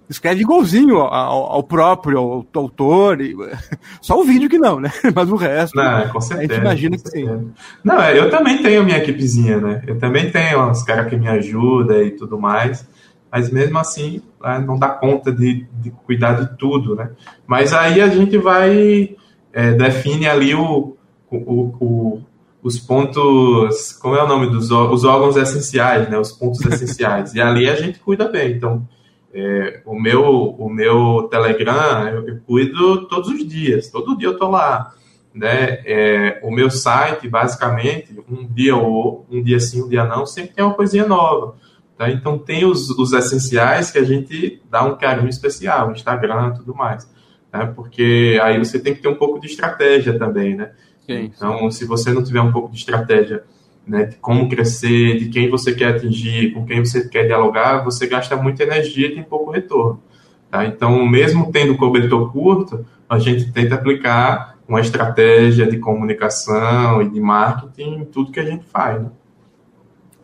[0.09, 3.35] Escreve igualzinho ao, ao próprio ao, autor, e,
[4.03, 4.91] só o vídeo que não, né?
[5.15, 7.53] Mas o resto, não, com certeza, a gente imagina que sim.
[7.83, 9.83] Não, é, eu também tenho minha equipezinha, né?
[9.87, 12.87] Eu também tenho os caras que me ajudam e tudo mais
[13.35, 17.11] mas mesmo assim né, não dá conta de, de, cuidar de tudo, né?
[17.45, 19.17] Mas aí a gente vai
[19.53, 20.97] é, define ali o,
[21.29, 22.23] o, o,
[22.63, 26.17] os pontos, como é o nome dos os órgãos essenciais, né?
[26.17, 27.35] Os pontos essenciais.
[27.35, 28.53] E ali a gente cuida bem.
[28.53, 28.87] Então,
[29.35, 33.91] é, o meu o meu Telegram eu, eu, cuido todos os dias.
[33.91, 34.95] Todo dia eu tô lá.
[35.35, 35.83] Né?
[35.85, 40.55] É, o meu site, basicamente, um dia ou um dia sim, um dia não, sempre
[40.55, 41.57] tem uma coisinha nova.
[41.99, 42.09] Tá?
[42.09, 46.75] Então tem os, os essenciais que a gente dá um carinho especial, Instagram e tudo
[46.75, 47.13] mais
[47.55, 47.73] né?
[47.75, 50.73] Porque aí você tem que ter um pouco de estratégia também, né?
[51.07, 51.31] Sim.
[51.33, 53.45] Então, se você não tiver um pouco de estratégia,
[53.87, 58.07] né, de como crescer, de quem você quer atingir, com quem você quer dialogar, você
[58.07, 60.03] gasta muita energia e tem pouco retorno.
[60.51, 60.65] Tá?
[60.65, 67.21] Então, mesmo tendo cobertor curto, a gente tenta aplicar uma estratégia de comunicação e de
[67.21, 69.03] marketing em tudo que a gente faz.
[69.03, 69.11] Né?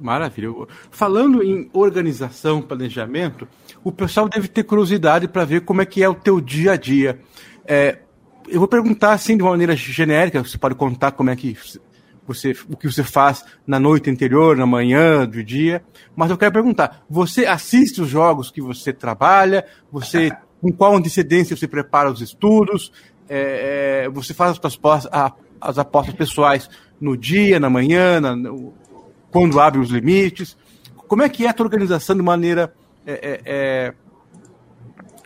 [0.01, 0.49] Maravilha.
[0.91, 3.47] Falando em organização, planejamento,
[3.85, 6.77] o pessoal deve ter curiosidade para ver como é que é o teu dia a
[6.77, 7.21] dia.
[7.67, 7.99] É,
[8.49, 11.57] eu vou perguntar assim de uma maneira genérica, você pode contar como é que
[12.33, 15.83] você, o que você faz na noite anterior, na manhã, do dia,
[16.15, 19.67] mas eu quero perguntar, você assiste os jogos que você trabalha?
[19.91, 20.31] Você
[20.63, 22.93] com qual antecedência você prepara os estudos?
[23.29, 25.11] É, é, você faz as, apostas,
[25.61, 26.69] as apostas pessoais
[27.01, 28.35] no dia, na manhã, na,
[29.31, 30.57] quando abre os limites?
[31.09, 32.73] Como é que é a tua organização de maneira
[33.07, 33.95] é, é, é,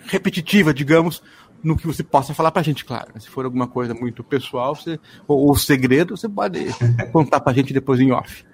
[0.06, 1.22] repetitiva, digamos,
[1.64, 3.08] no que você possa falar para a gente, claro.
[3.18, 6.66] Se for alguma coisa muito pessoal você, ou, ou segredo, você pode
[7.12, 8.44] contar para a gente depois em off.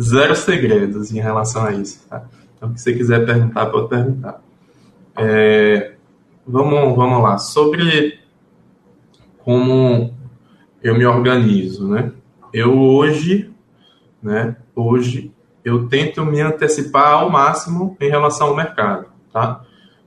[0.00, 2.06] Zero segredos em relação a isso.
[2.08, 2.24] Tá?
[2.56, 4.42] Então, se você quiser perguntar, pode perguntar.
[5.16, 5.94] É,
[6.46, 7.38] vamos, vamos lá.
[7.38, 8.18] Sobre
[9.38, 10.14] como
[10.82, 12.10] eu me organizo, né?
[12.52, 13.52] Eu hoje
[14.22, 14.56] né?
[14.74, 15.32] Hoje
[15.64, 19.64] eu tento me antecipar ao máximo em relação ao mercado, tá?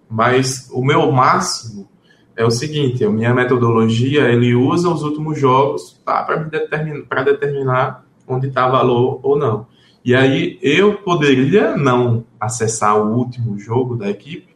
[0.10, 1.90] Mas o meu máximo
[2.36, 8.06] é o seguinte, a minha metodologia, ele usa os últimos jogos tá, para determinar, determinar
[8.28, 9.68] onde está valor ou não.
[10.04, 14.56] E aí eu poderia não acessar o último jogo da equipe,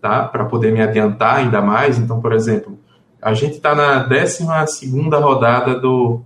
[0.00, 0.24] tá?
[0.24, 1.98] Para poder me adiantar ainda mais.
[1.98, 2.78] Então, por exemplo,
[3.20, 6.22] a gente está na 12 segunda rodada do,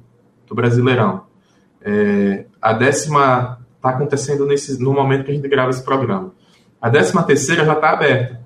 [0.47, 1.24] do Brasileirão.
[1.82, 6.32] É, a décima está acontecendo nesse, no momento que a gente grava esse programa.
[6.81, 8.41] A décima terceira já está aberta.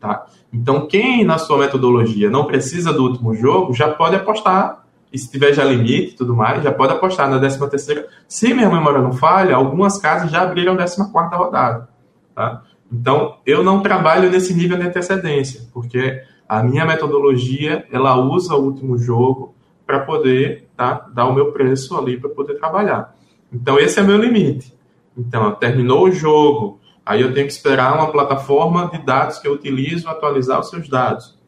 [0.00, 0.26] Tá?
[0.52, 4.84] Então, quem na sua metodologia não precisa do último jogo, já pode apostar.
[5.12, 8.08] E se tiver já limite e tudo mais, já pode apostar na décima terceira.
[8.26, 11.88] Se minha memória não falha, algumas casas já abriram a décima quarta rodada.
[12.34, 12.62] Tá?
[12.90, 18.64] Então, eu não trabalho nesse nível de antecedência, porque a minha metodologia ela usa o
[18.64, 19.54] último jogo
[19.86, 23.14] para poder tá, dar o meu preço ali para poder trabalhar.
[23.52, 24.74] Então, esse é meu limite.
[25.16, 29.52] Então, terminou o jogo, aí eu tenho que esperar uma plataforma de dados que eu
[29.52, 31.38] utilizo atualizar os seus dados.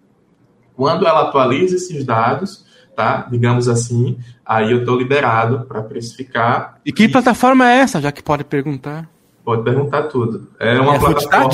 [0.76, 2.64] Quando ela atualiza esses dados,
[2.96, 3.26] tá?
[3.30, 6.80] Digamos assim, aí eu estou liberado para precificar.
[6.84, 7.09] E que e...
[7.09, 9.09] plataforma é essa, já que pode perguntar?
[9.44, 10.48] Pode perguntar tudo.
[10.59, 11.50] É uma é plataforma.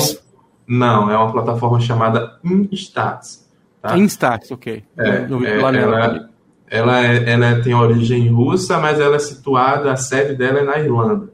[0.67, 3.49] Não, é uma plataforma chamada Instats.
[3.81, 3.97] Tá?
[3.97, 4.83] Instats, ok.
[4.97, 5.27] É, é,
[5.59, 6.29] ela,
[6.67, 10.79] ela, é, ela tem origem russa, mas ela é situada, a sede dela é na
[10.79, 11.29] Irlanda.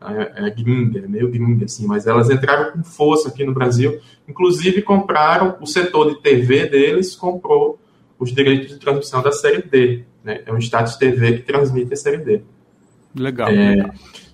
[0.00, 3.98] É, é gringa, é meio gringa, assim, mas elas entraram com força aqui no Brasil.
[4.28, 7.80] Inclusive, compraram o setor de TV deles, comprou
[8.18, 10.04] os direitos de transmissão da série D.
[10.22, 10.42] Né?
[10.46, 12.42] É um status TV que transmite a série D.
[13.14, 13.48] Legal.
[13.48, 13.90] É,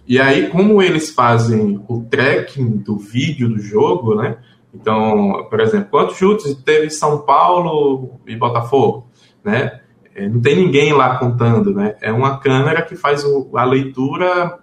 [0.06, 4.36] e aí, como eles fazem o tracking do vídeo do jogo, né?
[4.74, 9.06] Então, por exemplo, quantos chutes teve São Paulo e Botafogo,
[9.42, 9.80] né?
[10.14, 11.96] É, não tem ninguém lá contando, né?
[12.00, 14.58] É uma câmera que faz a leitura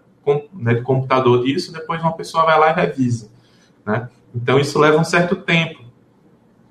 [0.53, 3.29] né, de computador disso, depois uma pessoa vai lá e revisa,
[3.85, 4.09] né?
[4.33, 5.81] Então, isso leva um certo tempo.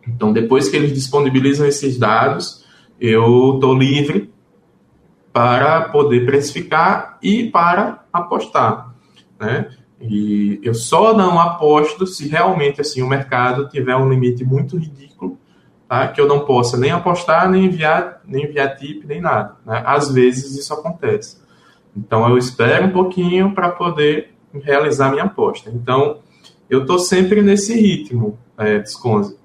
[0.07, 2.65] Então, depois que eles disponibilizam esses dados,
[2.99, 4.33] eu estou livre
[5.33, 8.95] para poder precificar e para apostar,
[9.39, 9.71] né?
[10.01, 15.39] E eu só não aposto se realmente assim o mercado tiver um limite muito ridículo,
[15.87, 16.09] tá?
[16.09, 19.57] Que eu não possa nem apostar, nem enviar, nem enviar tip, nem nada.
[19.65, 19.83] Né?
[19.85, 21.39] Às vezes isso acontece.
[21.97, 25.71] Então eu espero um pouquinho para poder realizar minha aposta.
[25.71, 26.19] Então
[26.69, 29.37] eu estou sempre nesse ritmo, é, Desconze,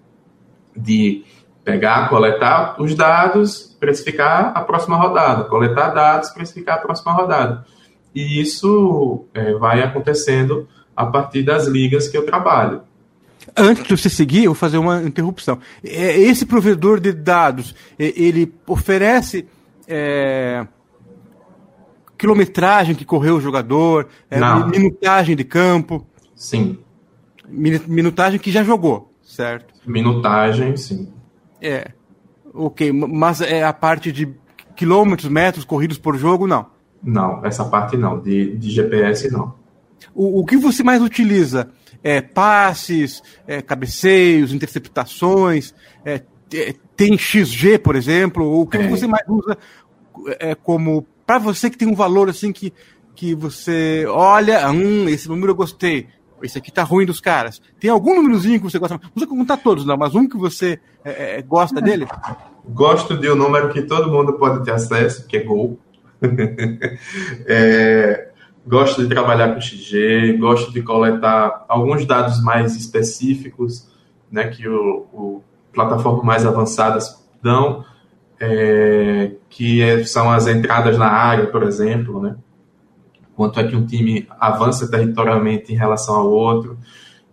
[0.75, 1.23] de
[1.63, 7.65] pegar, coletar os dados, precificar a próxima rodada, coletar dados, precificar a próxima rodada.
[8.13, 12.81] E isso é, vai acontecendo a partir das ligas que eu trabalho.
[13.57, 15.59] Antes de você seguir, eu vou fazer uma interrupção.
[15.83, 19.47] É, esse provedor de dados, ele oferece
[19.87, 20.65] é,
[22.17, 24.39] quilometragem que correu o jogador, é,
[24.69, 26.05] minutagem de campo.
[26.35, 26.77] Sim.
[27.47, 29.73] Minutagem que já jogou, certo?
[29.85, 31.11] Minutagem, sim.
[31.61, 31.91] É.
[32.53, 34.33] Ok, mas é a parte de
[34.75, 36.67] quilômetros, metros corridos por jogo, não?
[37.03, 38.19] Não, essa parte não.
[38.19, 39.53] De, de GPS, não.
[40.13, 41.69] O, o que você mais utiliza?
[42.03, 46.21] É, passes, é, cabeceios, interceptações, é,
[46.95, 48.61] tem XG, por exemplo?
[48.61, 48.87] O que, é.
[48.87, 49.57] você mais usa
[50.39, 52.73] é, como para você que tem um valor assim que,
[53.15, 56.07] que você olha, hum, esse número eu gostei,
[56.43, 57.61] esse aqui tá ruim dos caras.
[57.79, 58.95] Tem algum númerozinho que você gosta?
[58.95, 62.07] Não precisa contar todos, não, mas um que você é, é, gosta dele?
[62.67, 65.79] Gosto de um número que todo mundo pode ter acesso, que é gol.
[67.47, 68.29] é,
[68.65, 73.87] gosto de trabalhar com XG, gosto de coletar alguns dados mais específicos,
[74.31, 77.85] né, que o, o plataformas mais avançadas dão,
[78.39, 82.35] é, que é, são as entradas na área, por exemplo, né?
[83.35, 86.77] quanto é que um time avança territorialmente em relação ao outro.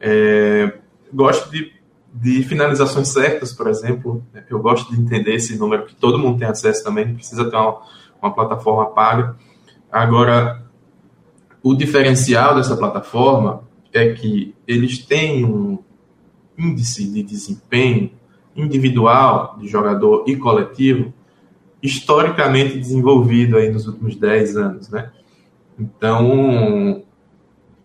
[0.00, 0.78] É,
[1.12, 1.72] gosto de,
[2.12, 4.24] de finalizações certas, por exemplo.
[4.50, 7.56] Eu gosto de entender esse número que todo mundo tem acesso também, não precisa ter
[7.56, 7.80] uma,
[8.20, 9.36] uma plataforma paga.
[9.90, 10.64] Agora,
[11.62, 15.78] o diferencial dessa plataforma é que eles têm um
[16.58, 18.10] índice de desempenho
[18.56, 21.12] individual de jogador e coletivo
[21.82, 25.10] historicamente desenvolvido aí nos últimos 10 anos, né?
[25.78, 27.02] Então,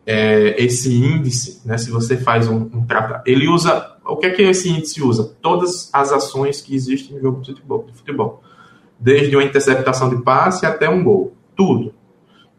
[0.05, 4.30] é, esse índice, né, se você faz um, um tratado, ele usa, o que é
[4.30, 5.36] que esse índice usa?
[5.41, 8.43] Todas as ações que existem no jogo de futebol, de futebol.
[8.99, 11.34] Desde uma interceptação de passe até um gol.
[11.55, 11.93] Tudo.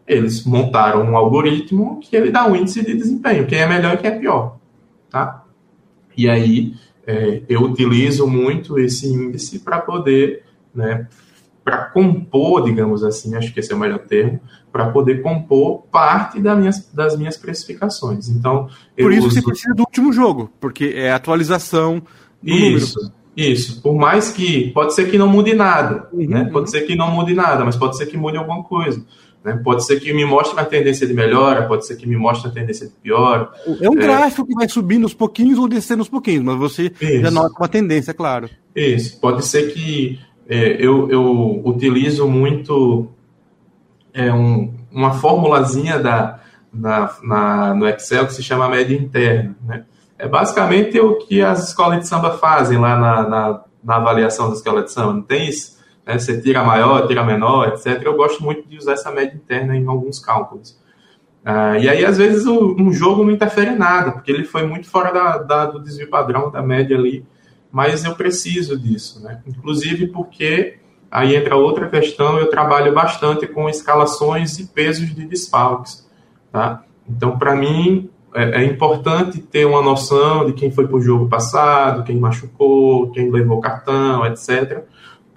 [0.07, 3.99] Eles montaram um algoritmo que ele dá um índice de desempenho, quem é melhor e
[3.99, 4.57] quem é pior.
[5.11, 5.45] Tá?
[6.17, 6.75] E aí,
[7.09, 10.45] é, eu utilizo muito esse índice para poder
[10.75, 11.09] né,
[11.65, 14.41] para compor, digamos assim, acho que esse é o melhor termo,
[14.71, 18.29] para poder compor parte das minhas, das minhas precificações.
[18.29, 19.37] Então, Por isso uso...
[19.37, 22.03] você precisa do último jogo, porque é atualização
[22.43, 23.19] do isso, número.
[23.35, 23.81] Isso.
[23.83, 26.45] Por mais que pode ser que não mude nada, uhum, né?
[26.45, 26.67] Pode uhum.
[26.67, 29.03] ser que não mude nada, mas pode ser que mude alguma coisa.
[29.45, 29.61] Né?
[29.63, 32.55] Pode ser que me mostre uma tendência de melhora, pode ser que me mostre uma
[32.55, 33.53] tendência de pior.
[33.81, 34.03] É um é...
[34.03, 37.21] gráfico que vai subindo aos pouquinhos ou descendo aos pouquinhos, mas você Isso.
[37.21, 38.49] já nota uma tendência, claro.
[38.75, 39.21] Isso.
[39.21, 40.19] Pode ser que
[40.49, 43.09] é, eu, eu utilizo muito
[44.13, 46.41] é, um, uma formulazinha da,
[46.73, 49.57] na, na, no Excel que se chama média interna.
[49.65, 49.85] Né?
[50.19, 54.55] É basicamente o que as escolas de samba fazem lá na, na, na avaliação da
[54.55, 55.78] escola de samba, não tem isso?
[56.09, 56.19] Né?
[56.19, 58.03] Você tira maior, tira menor, etc.
[58.03, 60.77] Eu gosto muito de usar essa média interna em alguns cálculos.
[61.45, 64.67] Ah, e aí, às vezes, o, um jogo não interfere em nada, porque ele foi
[64.67, 67.25] muito fora da, da, do desvio padrão da média ali
[67.71, 69.41] mas eu preciso disso, né?
[69.47, 70.79] Inclusive porque
[71.11, 76.09] aí entra outra questão, eu trabalho bastante com escalações e pesos de desfalques,
[76.51, 76.85] tá?
[77.09, 81.29] Então, para mim, é, é, importante ter uma noção de quem foi para o jogo
[81.29, 84.85] passado, quem machucou, quem levou cartão, etc.,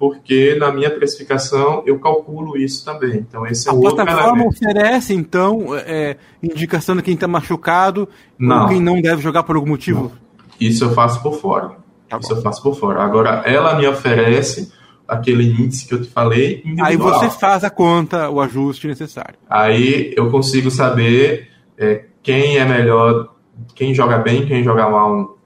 [0.01, 3.17] porque na minha precificação eu calculo isso também.
[3.17, 8.63] Então, esse é a outro plataforma oferece, então, é, indicação de quem está machucado não.
[8.63, 10.05] ou quem não deve jogar por algum motivo?
[10.05, 10.11] Não.
[10.59, 11.73] Isso eu faço por fora.
[12.09, 13.03] Tá isso eu faço por fora.
[13.03, 14.73] Agora, ela me oferece
[15.07, 16.63] aquele índice que eu te falei.
[16.81, 19.35] Aí você faz a conta, o ajuste necessário.
[19.47, 23.35] Aí eu consigo saber é, quem é melhor,
[23.75, 25.37] quem joga bem, quem joga mal.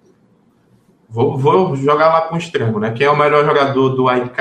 [1.15, 2.91] Vou, vou jogar lá o extremo, né?
[2.91, 4.37] Quem é o melhor jogador do AIK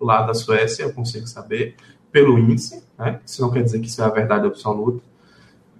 [0.00, 1.76] lá da Suécia, eu consigo saber
[2.10, 3.20] pelo índice, né?
[3.24, 5.00] Isso não quer dizer que isso é a verdade absoluta.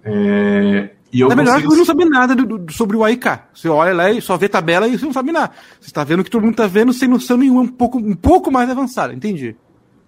[0.05, 1.71] É, e eu é melhor consigo...
[1.73, 3.25] que não sabe nada do, do, sobre o AIK.
[3.53, 5.51] Você olha lá e só vê tabela e você não sabe nada.
[5.81, 8.49] Você está vendo que todo mundo está vendo sem noção nenhuma, um pouco, um pouco
[8.49, 9.53] mais avançada, entendi.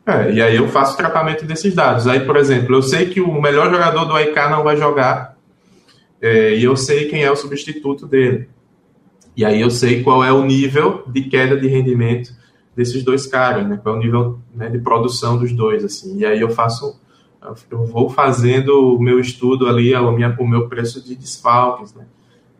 [0.07, 2.07] É, e aí eu faço tratamento desses dados.
[2.07, 5.35] Aí, por exemplo, eu sei que o melhor jogador do AIK não vai jogar
[6.21, 8.47] é, e eu sei quem é o substituto dele.
[9.35, 12.31] E aí eu sei qual é o nível de queda de rendimento
[12.75, 13.79] desses dois caras, né?
[13.81, 16.17] Qual é o nível né, de produção dos dois, assim.
[16.17, 17.01] E aí eu faço
[17.69, 22.05] eu vou fazendo o meu estudo ali, a minha, o meu preço de desfalques, né?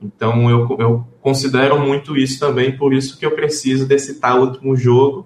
[0.02, 4.76] Então eu, eu considero muito isso também, por isso que eu preciso desse tal último
[4.76, 5.26] jogo,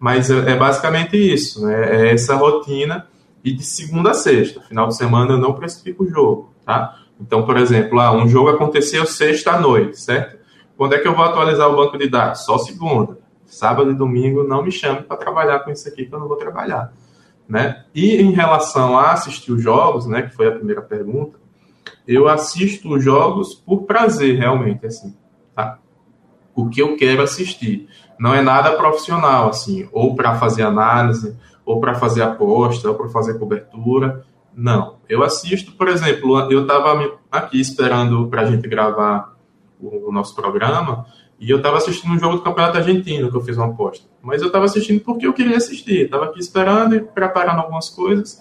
[0.00, 2.08] mas é, é basicamente isso, né?
[2.08, 3.06] É essa rotina
[3.44, 4.60] e de segunda a sexta.
[4.62, 6.96] Final de semana eu não precifico o jogo, tá?
[7.20, 10.36] Então, por exemplo, ah, um jogo aconteceu sexta à noite, certo?
[10.76, 12.44] Quando é que eu vou atualizar o banco de dados?
[12.44, 13.18] Só segunda.
[13.46, 16.36] Sábado e domingo não me chame para trabalhar com isso aqui que eu não vou
[16.36, 16.92] trabalhar.
[17.48, 17.84] Né?
[17.94, 21.38] E em relação a assistir os jogos, né, que foi a primeira pergunta,
[22.06, 25.16] eu assisto os jogos por prazer, realmente, assim,
[25.54, 25.78] tá?
[26.54, 27.88] O que eu quero assistir.
[28.18, 33.08] Não é nada profissional, assim, ou para fazer análise, ou para fazer aposta, ou para
[33.08, 34.24] fazer cobertura.
[34.54, 34.96] Não.
[35.08, 39.35] Eu assisto, por exemplo, eu estava aqui esperando para a gente gravar
[39.80, 41.06] o, o nosso programa,
[41.38, 44.06] e eu estava assistindo um jogo do Campeonato Argentino, que eu fiz uma aposta.
[44.22, 46.04] Mas eu estava assistindo porque eu queria assistir.
[46.04, 48.40] Estava aqui esperando e preparando algumas coisas,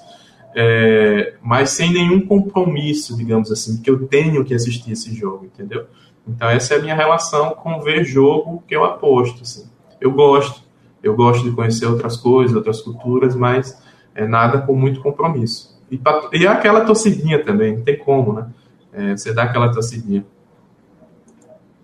[0.55, 5.85] é, mas sem nenhum compromisso, digamos assim, que eu tenho que assistir esse jogo, entendeu?
[6.27, 9.41] Então essa é a minha relação com ver jogo que eu aposto.
[9.41, 9.69] Assim.
[9.99, 10.63] Eu gosto,
[11.03, 13.77] eu gosto de conhecer outras coisas, outras culturas, mas
[14.15, 15.75] é nada com muito compromisso.
[15.91, 15.99] E,
[16.33, 18.47] e aquela torcidinha também, não tem como, né?
[18.93, 20.25] É, você dá aquela torcidinha.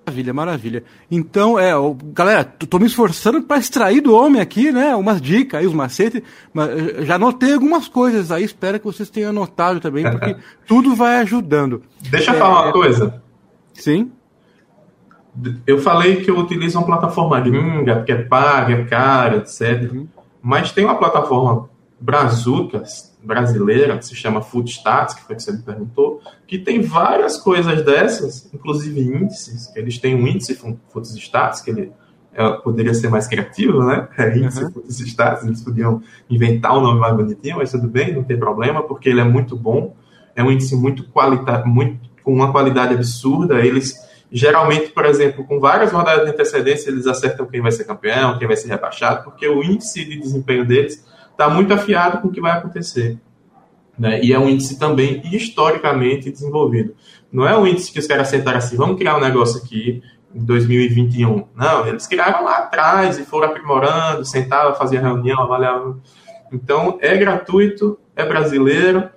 [0.05, 0.83] Maravilha, maravilha.
[1.11, 1.71] Então, é,
[2.11, 6.23] galera, tô me esforçando para extrair do homem aqui, né, umas dicas aí, os macetes,
[6.51, 10.35] mas eh, já anotei algumas coisas aí, espero que vocês tenham anotado também, porque
[10.67, 11.83] tudo vai ajudando.
[12.09, 13.21] Deixa eu é, falar uma coisa.
[13.73, 14.11] Sim.
[15.67, 19.91] Eu falei que eu utilizo uma plataforma gringa, porque é paga, é cara, etc.
[19.91, 20.07] Uhum.
[20.41, 25.61] Mas tem uma plataforma Brazucas, brasileira, que se chama Foodstats, que foi que você me
[25.61, 30.59] perguntou, que tem várias coisas dessas, inclusive índices, eles têm um índice
[30.89, 31.91] Foodstats, que ele
[32.33, 34.07] é, poderia ser mais criativo, né?
[34.17, 34.71] É índice uhum.
[34.71, 39.09] Foodstats, eles podiam inventar um nome mais bonitinho, mas tudo bem, não tem problema, porque
[39.09, 39.95] ele é muito bom,
[40.35, 45.59] é um índice muito qualidade, muito, com uma qualidade absurda, eles geralmente, por exemplo, com
[45.59, 49.45] várias rodadas de antecedência, eles acertam quem vai ser campeão, quem vai ser rebaixado, porque
[49.45, 51.05] o índice de desempenho deles
[51.41, 53.17] está muito afiado com o que vai acontecer.
[53.97, 54.23] Né?
[54.23, 56.95] E é um índice também historicamente desenvolvido.
[57.31, 60.43] Não é um índice que os caras sentaram assim, vamos criar um negócio aqui em
[60.43, 61.45] 2021.
[61.55, 65.99] Não, eles criaram lá atrás e foram aprimorando, sentavam, faziam reunião, avaliavam.
[66.53, 69.09] Então, é gratuito, é brasileiro.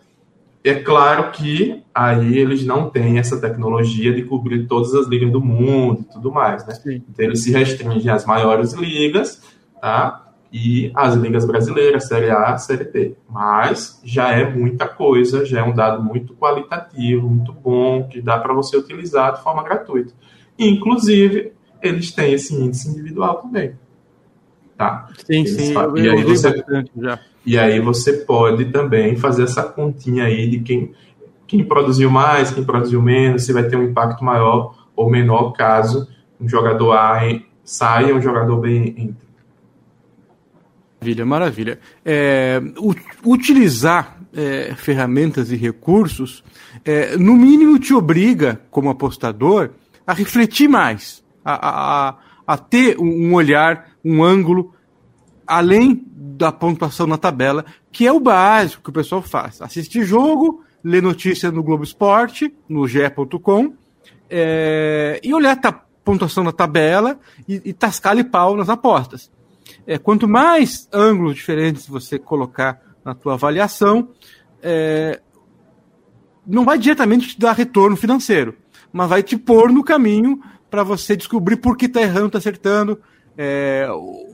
[0.63, 5.41] É claro que aí eles não têm essa tecnologia de cobrir todas as ligas do
[5.41, 6.75] mundo e tudo mais, né?
[6.75, 7.03] Sim.
[7.11, 9.43] Então, eles se restringem às maiores ligas,
[9.79, 10.24] tá?
[10.57, 13.17] E as ligas brasileiras, Série A, Série B.
[13.29, 18.39] Mas já é muita coisa, já é um dado muito qualitativo, muito bom, que dá
[18.39, 20.13] para você utilizar de forma gratuita.
[20.57, 21.53] Inclusive,
[21.83, 23.73] eles têm esse índice individual também.
[24.79, 25.09] Tá?
[25.27, 25.75] Sim, eles sim.
[25.75, 26.65] Eu, e, aí você,
[27.45, 30.93] e aí você pode também fazer essa continha aí de quem,
[31.49, 36.07] quem produziu mais, quem produziu menos, se vai ter um impacto maior ou menor caso
[36.41, 37.23] um jogador A
[37.65, 39.24] saia um jogador B entre.
[41.05, 41.79] Maravilha, maravilha.
[42.03, 42.63] É,
[43.23, 46.43] utilizar é, ferramentas e recursos,
[46.83, 49.73] é, no mínimo, te obriga, como apostador,
[50.07, 54.73] a refletir mais, a, a, a ter um olhar, um ângulo,
[55.47, 59.61] além da pontuação na tabela, que é o básico que o pessoal faz.
[59.61, 63.75] Assistir jogo, ler notícia no Globo Esporte, no ge.com,
[64.31, 69.31] é, e olhar a pontuação na tabela e, e tascar-lhe pau nas apostas.
[69.87, 74.11] É, quanto mais ângulos diferentes você colocar na tua avaliação,
[74.63, 75.21] é,
[76.47, 78.57] não vai diretamente te dar retorno financeiro,
[78.93, 83.01] mas vai te pôr no caminho para você descobrir por que está errando, está acertando.
[83.37, 83.87] É,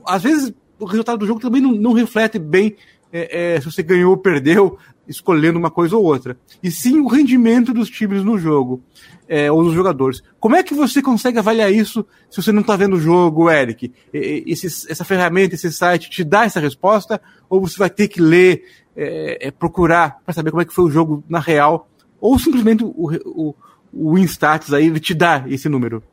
[0.05, 2.75] às vezes o resultado do jogo também não, não reflete bem
[3.11, 4.77] é, é, se você ganhou ou perdeu,
[5.11, 6.37] escolhendo uma coisa ou outra.
[6.63, 8.81] E sim o rendimento dos times no jogo,
[9.27, 10.23] é, ou dos jogadores.
[10.39, 13.93] Como é que você consegue avaliar isso se você não está vendo o jogo, Eric?
[14.13, 17.21] Esse, essa ferramenta, esse site te dá essa resposta?
[17.49, 18.63] Ou você vai ter que ler,
[18.95, 21.87] é, é, procurar para saber como é que foi o jogo na real?
[22.19, 22.93] Ou simplesmente o,
[23.25, 23.55] o,
[23.93, 26.03] o Instats aí te dá esse número?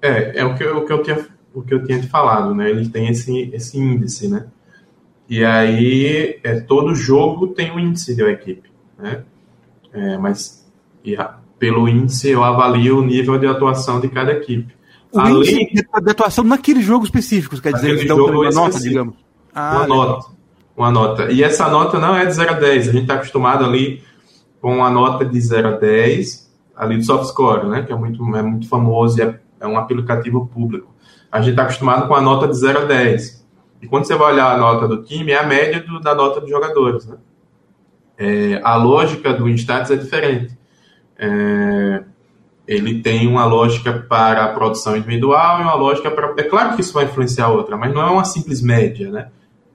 [0.00, 2.54] É, é o que eu, o que eu tinha o que eu tinha te falado,
[2.54, 2.70] né?
[2.70, 4.46] Ele tem esse, esse índice, né?
[5.28, 9.24] E aí, é, todo jogo tem um índice de uma equipe, né?
[9.92, 10.66] É, mas
[11.04, 11.16] e,
[11.58, 14.74] pelo índice eu avalio o nível de atuação de cada equipe.
[15.12, 19.14] O Além índice de atuação naquele jogo específico, quer dizer, eles dão uma nota, digamos.
[19.54, 19.96] Ah, uma legal.
[19.96, 20.26] nota.
[20.76, 21.32] Uma nota.
[21.32, 22.88] E essa nota não é de 0 a 10.
[22.88, 24.02] A gente está acostumado ali
[24.60, 27.82] com a nota de 0 a 10, ali do soft score, né?
[27.82, 30.98] Que é muito, é muito famoso e é, é um aplicativo público
[31.30, 33.37] a gente está acostumado com a nota de 0 a 10.
[33.80, 36.40] E quando você vai olhar a nota do time, é a média do, da nota
[36.40, 37.06] dos jogadores.
[37.06, 37.16] Né?
[38.16, 40.58] É, a lógica do Instats é diferente.
[41.16, 42.02] É,
[42.66, 46.34] ele tem uma lógica para a produção individual e uma lógica para.
[46.36, 49.28] É claro que isso vai influenciar a outra, mas não é uma simples média, né?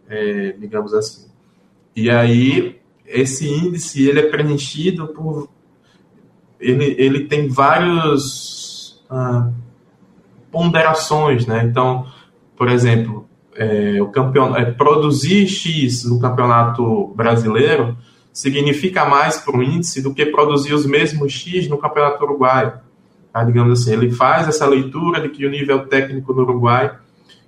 [0.07, 1.27] É, digamos assim.
[1.95, 5.49] E aí, esse índice ele é preenchido por.
[6.59, 9.03] Ele, ele tem vários.
[9.09, 9.49] Ah,
[10.53, 11.63] ponderações, né?
[11.63, 12.05] Então,
[12.55, 14.55] por exemplo, é, o campeon...
[14.55, 17.97] É, produzir X no campeonato brasileiro
[18.31, 22.73] significa mais para o índice do que produzir os mesmos X no campeonato uruguaio.
[23.31, 23.43] Tá?
[23.43, 26.95] Digamos assim, ele faz essa leitura de que o nível técnico no Uruguai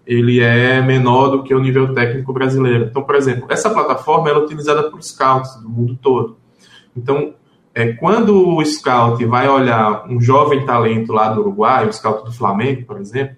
[0.05, 2.85] ele é menor do que o nível técnico brasileiro.
[2.85, 6.37] Então, por exemplo, essa plataforma é utilizada por scouts do mundo todo.
[6.95, 7.33] Então,
[7.73, 12.31] é, quando o scout vai olhar um jovem talento lá do Uruguai, o scout do
[12.31, 13.35] Flamengo, por exemplo,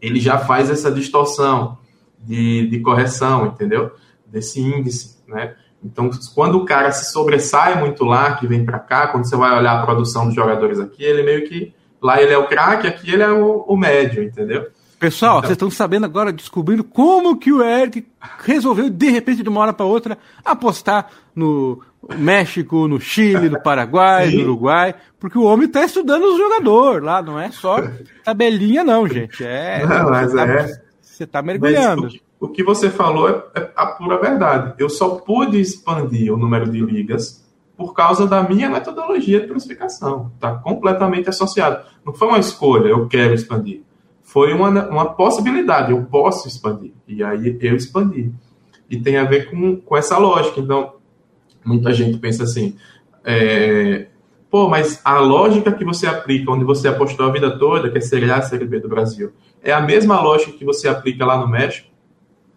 [0.00, 1.78] ele já faz essa distorção
[2.18, 3.90] de, de correção, entendeu?
[4.26, 5.54] Desse índice, né?
[5.82, 9.56] Então, quando o cara se sobressai muito lá, que vem para cá, quando você vai
[9.56, 11.72] olhar a produção dos jogadores aqui, ele meio que
[12.02, 14.66] lá ele é o craque, aqui ele é o, o médio, entendeu?
[14.98, 18.06] Pessoal, então, vocês estão sabendo agora, descobrindo como que o Eric
[18.40, 21.80] resolveu, de repente, de uma hora para outra, apostar no
[22.16, 24.38] México, no Chile, no Paraguai, Sim.
[24.38, 27.76] no Uruguai, porque o homem está estudando os jogadores lá, não é só
[28.24, 29.44] tabelinha, não, gente.
[29.44, 30.82] É, não, mas tá, é.
[31.00, 32.06] Você está mergulhando.
[32.06, 34.74] O que, o que, você falou é, é a pura verdade.
[34.78, 37.44] Eu só pude expandir o número de ligas
[37.76, 40.30] por causa da minha metodologia de classificação.
[40.34, 41.84] Está completamente associado.
[42.04, 43.82] Não foi uma escolha, eu quero expandir
[44.30, 46.92] foi uma, uma possibilidade, eu posso expandir.
[47.08, 48.32] E aí eu expandi.
[48.88, 50.60] E tem a ver com, com essa lógica.
[50.60, 50.94] Então,
[51.70, 52.76] muita gente pensa assim,
[53.24, 54.06] é,
[54.50, 58.00] pô, mas a lógica que você aplica, onde você apostou a vida toda, que é
[58.00, 61.48] Série A, Série B do Brasil, é a mesma lógica que você aplica lá no
[61.48, 61.88] México?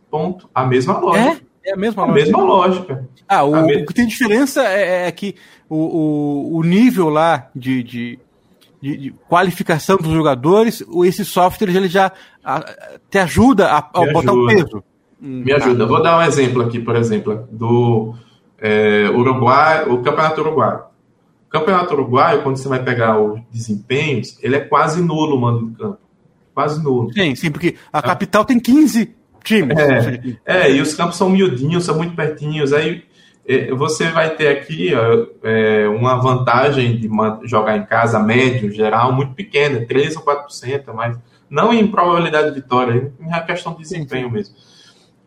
[0.09, 0.49] Ponto.
[0.53, 1.41] A mesma lógica.
[1.63, 1.69] É?
[1.69, 2.25] É a mesma a lógica.
[2.25, 3.09] mesma lógica.
[3.27, 5.35] Ah, o, o que tem diferença é, é que
[5.69, 8.19] o, o, o nível lá de, de
[8.81, 12.11] de, de, qualificação dos jogadores, esse software ele já
[12.43, 12.59] a,
[13.09, 14.83] te ajuda a, a botar o peso.
[15.21, 15.85] Me ajuda.
[15.85, 18.13] Vou dar um exemplo aqui, por exemplo, do
[18.63, 20.77] é, Uruguai, o Campeonato Uruguai.
[21.47, 25.69] O Campeonato Uruguai, quando você vai pegar os desempenhos, ele é quase nulo o mando
[25.69, 25.99] de campo.
[26.53, 27.11] Quase nulo.
[27.11, 29.77] Sim, sim, porque a capital tem 15 times.
[30.45, 32.71] É, é, e os campos são miudinhos, são muito pertinhos.
[32.71, 33.03] Aí
[33.45, 34.91] é, você vai ter aqui
[35.43, 37.09] é, uma vantagem de
[37.43, 41.17] jogar em casa médio, geral, muito pequena, 3 ou 4%, mas
[41.49, 44.55] não em probabilidade de vitória, em questão de desempenho mesmo.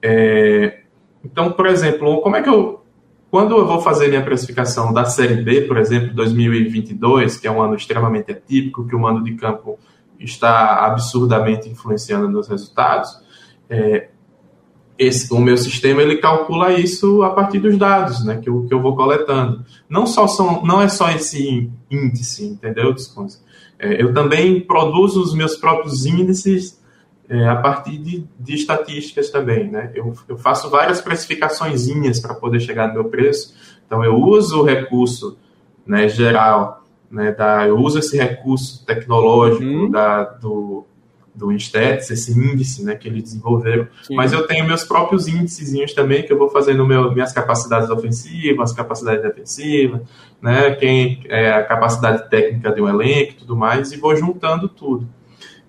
[0.00, 0.78] É,
[1.22, 2.85] então, por exemplo, como é que eu.
[3.30, 7.60] Quando eu vou fazer minha precificação da Série B, por exemplo, 2022, que é um
[7.60, 9.78] ano extremamente atípico, que o mando de campo
[10.18, 13.10] está absurdamente influenciando nos resultados,
[13.68, 14.08] é,
[14.98, 18.72] esse, o meu sistema ele calcula isso a partir dos dados né, que, eu, que
[18.72, 19.64] eu vou coletando.
[19.88, 22.94] Não, só são, não é só esse índice, entendeu,
[23.78, 26.80] É, eu também produzo os meus próprios índices
[27.28, 29.70] é, a partir de, de, estatísticas também.
[29.70, 29.90] Né?
[29.94, 31.86] Eu, eu faço várias precificações
[32.20, 33.54] para poder chegar no meu preço.
[33.86, 35.36] Então, eu uso o recurso
[35.86, 39.90] né, geral, né, da, eu uso esse recurso tecnológico uhum.
[39.90, 40.84] da, do,
[41.34, 43.86] do Instats, esse índice né, que eles desenvolveram.
[44.02, 44.16] Sim.
[44.16, 48.72] Mas eu tenho meus próprios índices também que eu vou fazendo meu, minhas capacidades ofensivas,
[48.72, 50.00] capacidades defensivas,
[50.42, 54.68] né, quem é a capacidade técnica de um elenco e tudo mais, e vou juntando
[54.68, 55.08] tudo.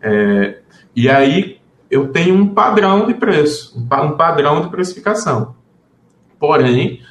[0.01, 0.59] É,
[0.97, 5.55] e aí eu tenho um padrão de preço, um padrão de precificação.
[6.39, 7.01] Porém,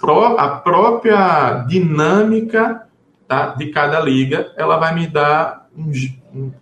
[0.00, 2.86] pró a própria dinâmica
[3.28, 5.90] tá, de cada liga, ela vai me dar um,
[6.34, 6.52] um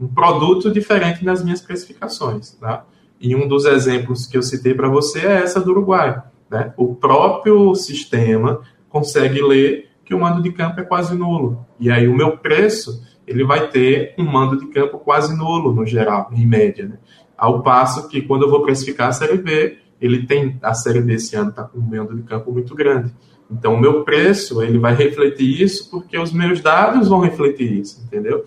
[0.00, 2.52] um produto diferente nas minhas precificações.
[2.52, 2.84] Tá?
[3.20, 6.22] E um dos exemplos que eu citei para você é essa do Uruguai.
[6.48, 6.72] Né?
[6.76, 11.66] O próprio sistema consegue ler que o mando de campo é quase nulo.
[11.80, 15.86] E aí o meu preço ele vai ter um mando de campo quase nulo no
[15.86, 16.86] geral, em média.
[16.86, 16.98] Né?
[17.36, 21.14] Ao passo que quando eu vou precificar a série B, ele tem a série B
[21.14, 23.12] esse ano está com um mando de campo muito grande.
[23.50, 28.02] Então o meu preço ele vai refletir isso porque os meus dados vão refletir isso,
[28.04, 28.44] entendeu?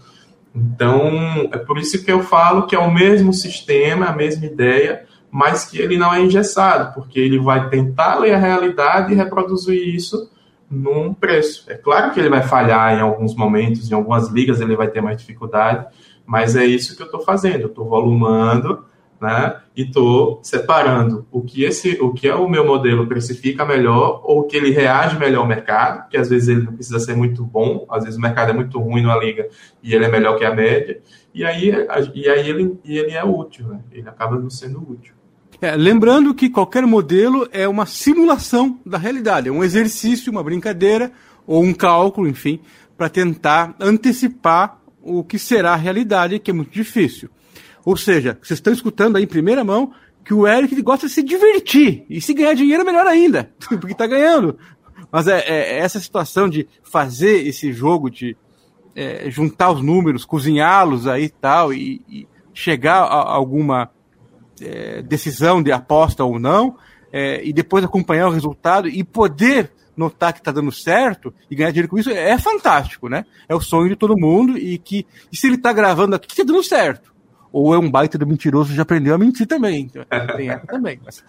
[0.54, 5.06] Então é por isso que eu falo que é o mesmo sistema, a mesma ideia,
[5.30, 9.96] mas que ele não é engessado, porque ele vai tentar ler a realidade e reproduzir
[9.96, 10.30] isso
[10.72, 11.70] num preço.
[11.70, 15.02] É claro que ele vai falhar em alguns momentos, em algumas ligas ele vai ter
[15.02, 15.86] mais dificuldade,
[16.26, 17.64] mas é isso que eu estou fazendo.
[17.64, 18.86] Eu estou volumando,
[19.20, 19.60] né?
[19.76, 24.44] E estou separando o que esse, o que é o meu modelo precifica melhor ou
[24.46, 27.86] que ele reage melhor ao mercado, que às vezes ele não precisa ser muito bom,
[27.90, 29.48] às vezes o mercado é muito ruim na liga
[29.84, 31.02] e ele é melhor que a média.
[31.34, 31.72] E aí,
[32.14, 33.82] e aí ele, ele é útil, né?
[33.92, 35.14] Ele acaba não sendo útil.
[35.62, 41.12] É, lembrando que qualquer modelo é uma simulação da realidade, é um exercício, uma brincadeira
[41.46, 42.60] ou um cálculo, enfim,
[42.98, 47.30] para tentar antecipar o que será a realidade, que é muito difícil.
[47.86, 49.94] Ou seja, vocês estão escutando aí em primeira mão
[50.26, 52.06] que o Eric gosta de se divertir.
[52.10, 54.58] E se ganhar dinheiro, melhor ainda, porque está ganhando.
[55.12, 58.36] Mas é, é, essa situação de fazer esse jogo, de
[58.96, 63.92] é, juntar os números, cozinhá-los aí tal, e, e chegar a alguma
[64.62, 66.78] é, decisão de aposta ou não,
[67.12, 71.72] é, e depois acompanhar o resultado e poder notar que está dando certo e ganhar
[71.72, 73.26] dinheiro com isso é fantástico, né?
[73.48, 76.44] É o sonho de todo mundo e que e se ele está gravando aqui, está
[76.44, 77.11] dando certo.
[77.54, 79.82] Ou é um baita de mentiroso já aprendeu a mentir também.
[79.82, 80.04] Então,
[80.38, 81.00] tem essa também.
[81.04, 81.24] Mas...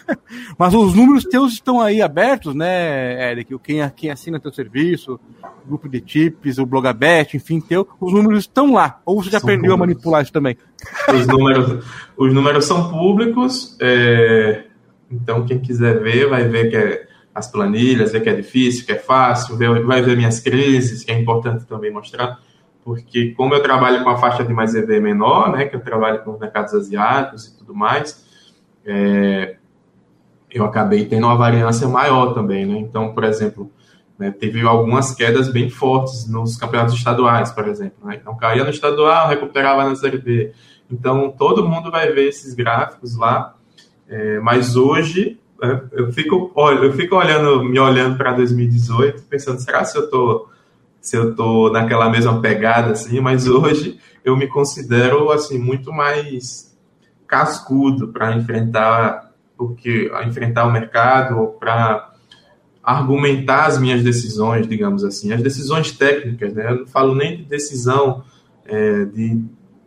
[0.58, 0.74] mas...
[0.74, 3.58] os números teus estão aí abertos, né, Eric?
[3.58, 5.20] Quem, quem assina teu serviço,
[5.66, 9.00] grupo de tips, o Blogabet, enfim, teu, os números estão lá.
[9.04, 9.82] Ou você já são aprendeu públicos.
[9.82, 10.56] a manipular isso também?
[11.12, 11.84] Os números,
[12.16, 14.64] os números são públicos, é...
[15.10, 18.92] então quem quiser ver vai ver que é as planilhas, ver que é difícil, que
[18.92, 22.38] é fácil, vai ver minhas crises, que é importante também mostrar
[22.86, 26.22] porque como eu trabalho com a faixa de mais EV menor, né, que eu trabalho
[26.22, 28.24] com os mercados asiáticos e tudo mais,
[28.84, 29.56] é,
[30.48, 32.78] eu acabei tendo uma variância maior também, né?
[32.78, 33.68] Então, por exemplo,
[34.16, 38.06] né, teve algumas quedas bem fortes nos campeonatos estaduais, por exemplo.
[38.06, 38.20] Né?
[38.20, 40.52] Então, caía no estadual, recuperava na Série B.
[40.88, 43.56] Então, todo mundo vai ver esses gráficos lá,
[44.08, 49.84] é, mas hoje né, eu fico, eu fico olhando, me olhando para 2018, pensando, será
[49.84, 50.55] que eu estou
[51.06, 56.76] se eu estou naquela mesma pegada, assim, mas hoje eu me considero, assim, muito mais
[57.28, 62.12] cascudo para enfrentar porque enfrentar o mercado ou para
[62.82, 66.72] argumentar as minhas decisões, digamos assim, as decisões técnicas, né?
[66.72, 68.24] Eu não falo nem de decisão
[68.64, 69.44] é, de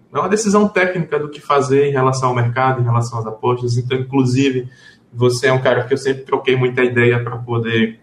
[0.09, 3.27] não é uma decisão técnica do que fazer em relação ao mercado, em relação às
[3.27, 3.77] apostas.
[3.77, 4.69] Então, inclusive,
[5.13, 7.99] você é um cara que eu sempre troquei muita ideia para poder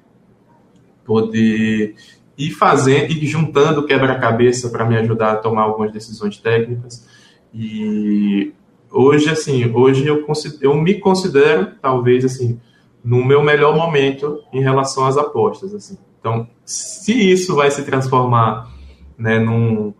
[1.06, 1.94] poder
[2.36, 7.06] e fazendo e juntando quebra-cabeça para me ajudar a tomar algumas decisões técnicas.
[7.52, 8.52] E
[8.90, 10.24] hoje, assim, hoje eu,
[10.60, 12.60] eu me considero, talvez, assim,
[13.02, 15.96] no meu melhor momento em relação às apostas, assim.
[16.18, 18.68] Então, se isso vai se transformar,
[19.16, 19.94] né, num,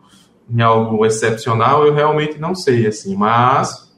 [0.51, 3.95] em algo excepcional, eu realmente não sei, assim, mas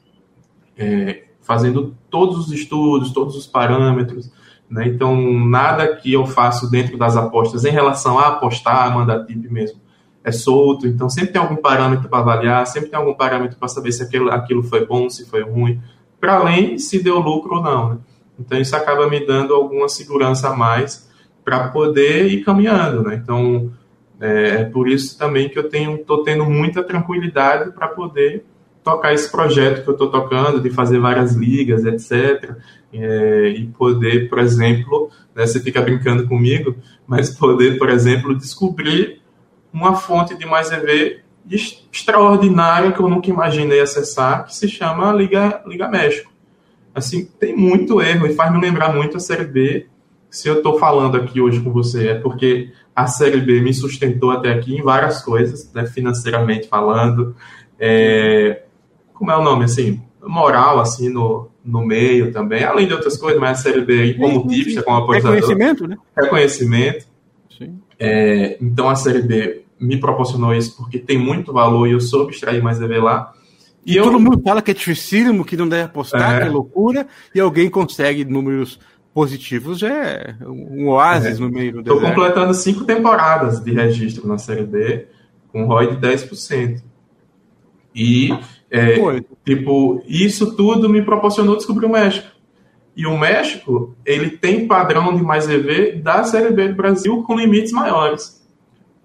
[0.77, 4.31] é, fazendo todos os estudos, todos os parâmetros,
[4.69, 4.87] né?
[4.87, 9.79] Então, nada que eu faço dentro das apostas em relação a apostar, mandar tip mesmo,
[10.23, 10.85] é solto.
[10.85, 14.29] Então, sempre tem algum parâmetro para avaliar, sempre tem algum parâmetro para saber se aquilo,
[14.29, 15.81] aquilo foi bom, se foi ruim,
[16.19, 17.89] para além se deu lucro ou não.
[17.89, 17.97] Né?
[18.39, 21.09] Então, isso acaba me dando alguma segurança a mais
[21.43, 23.03] para poder ir caminhando.
[23.03, 23.15] Né?
[23.15, 23.71] Então,
[24.21, 28.45] é, é por isso também que eu estou tendo muita tranquilidade para poder
[28.83, 32.55] tocar esse projeto que eu estou tocando, de fazer várias ligas, etc.
[32.91, 36.75] É, e poder, por exemplo, né, você fica brincando comigo,
[37.05, 39.21] mas poder, por exemplo, descobrir
[39.71, 41.21] uma fonte de mais EV
[41.91, 46.31] extraordinária que eu nunca imaginei acessar, que se chama Liga, Liga México.
[46.93, 49.87] Assim, tem muito erro e faz me lembrar muito a Série B.
[50.29, 54.31] Se eu estou falando aqui hoje com você, é porque a Série B me sustentou
[54.31, 57.35] até aqui em várias coisas, né, financeiramente falando,
[57.79, 58.63] é,
[59.19, 63.39] como é o nome, assim, moral, assim, no, no meio também, além de outras coisas,
[63.39, 65.35] mas a Série B como tipista, como apostador.
[65.35, 65.97] Reconhecimento, né?
[66.15, 67.05] Reconhecimento.
[67.55, 67.79] Sim.
[67.99, 72.33] É, então a Série B me proporcionou isso porque tem muito valor e eu soube
[72.33, 73.33] extrair mais EV lá.
[73.85, 74.05] E, eu...
[74.05, 76.41] todo mundo fala que é dificílimo, que não deve apostar, é.
[76.41, 78.79] que é loucura, e alguém consegue números
[79.13, 81.41] positivos, é um oásis é.
[81.41, 85.07] no meio do Estou completando cinco temporadas de registro na Série B,
[85.51, 86.81] com ROI de 10%.
[87.93, 88.29] E
[88.71, 92.27] É, tipo, isso tudo me proporcionou descobrir o México.
[92.95, 97.37] E o México, ele tem padrão de mais EV da Série B do Brasil com
[97.37, 98.45] limites maiores.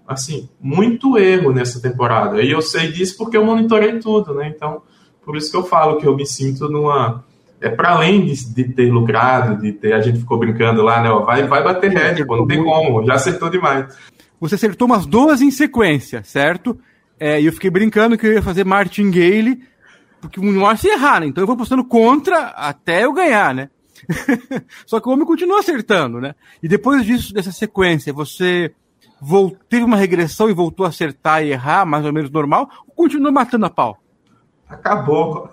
[0.07, 2.41] Assim, muito erro nessa temporada.
[2.41, 4.51] E eu sei disso porque eu monitorei tudo, né?
[4.55, 4.81] Então,
[5.23, 7.23] por isso que eu falo que eu me sinto numa.
[7.59, 9.93] É para além de, de, ter lucrado, de ter.
[9.93, 11.09] A gente ficou brincando lá, né?
[11.09, 13.97] Ó, vai, vai bater pô, não tem como, já acertou demais.
[14.39, 16.77] Você acertou umas duas em sequência, certo?
[17.19, 19.61] É, e eu fiquei brincando que eu ia fazer Martingale,
[20.21, 21.27] porque não acho errar, né?
[21.27, 23.69] Então eu vou postando contra até eu ganhar, né?
[24.85, 26.35] Só que o homem continua acertando, né?
[26.61, 28.73] E depois disso, dessa sequência, você
[29.69, 33.31] teve uma regressão e voltou a acertar e errar, mais ou menos normal, ou continuou
[33.31, 33.97] matando a pau?
[34.67, 35.49] Acabou.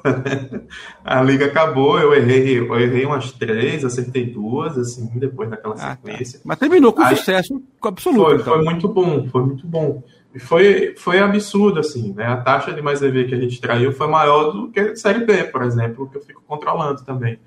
[1.04, 5.96] a liga acabou, eu errei, eu errei umas três, acertei duas, assim, depois daquela ah,
[5.96, 6.38] sequência.
[6.38, 6.44] Tá.
[6.46, 8.24] Mas terminou com Aí, sucesso absoluto.
[8.24, 8.54] Foi, então.
[8.54, 10.02] foi muito bom, foi muito bom.
[10.34, 12.26] E foi, foi absurdo, assim, né?
[12.26, 15.24] A taxa de mais EV que a gente traiu foi maior do que a Série
[15.24, 17.38] B, por exemplo, que eu fico controlando também.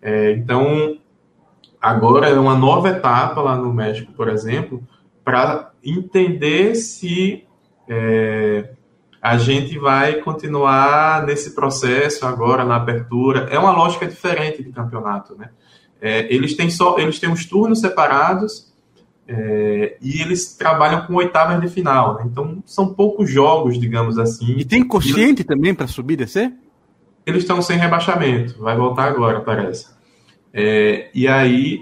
[0.00, 0.98] É, então,
[1.80, 4.82] agora é uma nova etapa lá no México, por exemplo,
[5.22, 7.44] para entender se
[7.86, 8.70] é,
[9.20, 13.46] a gente vai continuar nesse processo agora na abertura.
[13.50, 15.50] É uma lógica diferente de campeonato, né?
[16.00, 18.71] É, eles têm só, eles têm os turnos separados
[19.26, 22.16] é, e eles trabalham com oitavas de final.
[22.16, 22.24] Né?
[22.26, 24.56] Então são poucos jogos, digamos assim.
[24.58, 26.52] E tem quociente e, também para subir e descer?
[27.24, 28.60] Eles estão sem rebaixamento.
[28.60, 29.86] Vai voltar agora, parece.
[30.52, 31.80] É, e aí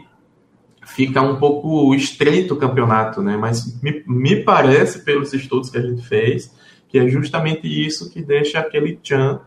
[0.86, 3.36] fica um pouco estreito o campeonato, né?
[3.36, 6.55] Mas me, me parece, pelos estudos que a gente fez,
[6.88, 9.41] que é justamente isso que deixa aquele tchan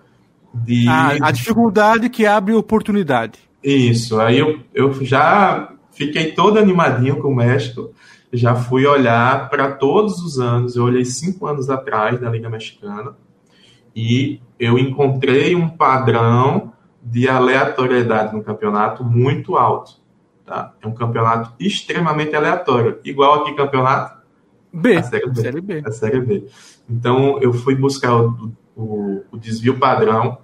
[0.53, 0.87] de.
[0.87, 3.39] a dificuldade que abre oportunidade.
[3.63, 4.19] Isso.
[4.19, 7.91] Aí eu, eu já fiquei todo animadinho com o México.
[8.31, 10.75] Já fui olhar para todos os anos.
[10.75, 13.15] Eu olhei cinco anos atrás da Liga Mexicana
[13.95, 20.01] e eu encontrei um padrão de aleatoriedade no campeonato muito alto.
[20.45, 20.73] Tá?
[20.81, 22.99] É um campeonato extremamente aleatório.
[23.03, 24.23] Igual aqui campeonato
[24.73, 25.41] B, a série B.
[25.41, 25.83] Série B.
[25.85, 26.47] A série B.
[26.89, 30.39] Então eu fui buscar o, o, o desvio padrão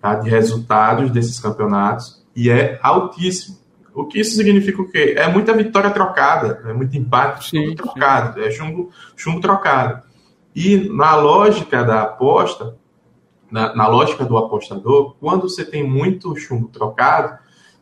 [0.00, 3.57] tá, de resultados desses campeonatos e é altíssimo.
[3.98, 5.14] O que isso significa o quê?
[5.16, 8.46] É muita vitória trocada, é muito empate sim, trocado, sim.
[8.46, 10.02] é chumbo, chumbo trocado.
[10.54, 12.76] E na lógica da aposta,
[13.50, 17.38] na, na, lógica do apostador, quando você tem muito chumbo trocado,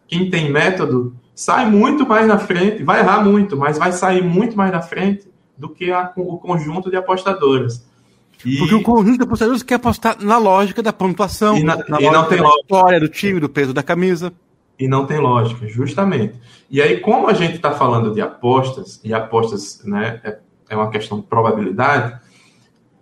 [0.09, 4.57] quem tem método sai muito mais na frente, vai errar muito, mas vai sair muito
[4.57, 7.87] mais na frente do que a, o conjunto de apostadoras.
[8.43, 8.57] E...
[8.57, 12.11] Porque o conjunto de apostadores quer apostar na lógica da pontuação, e na, na e
[12.11, 14.33] não tem da história do time, do peso da camisa.
[14.79, 16.39] E não tem lógica, justamente.
[16.71, 20.91] E aí, como a gente está falando de apostas, e apostas né, é, é uma
[20.91, 22.21] questão de probabilidade,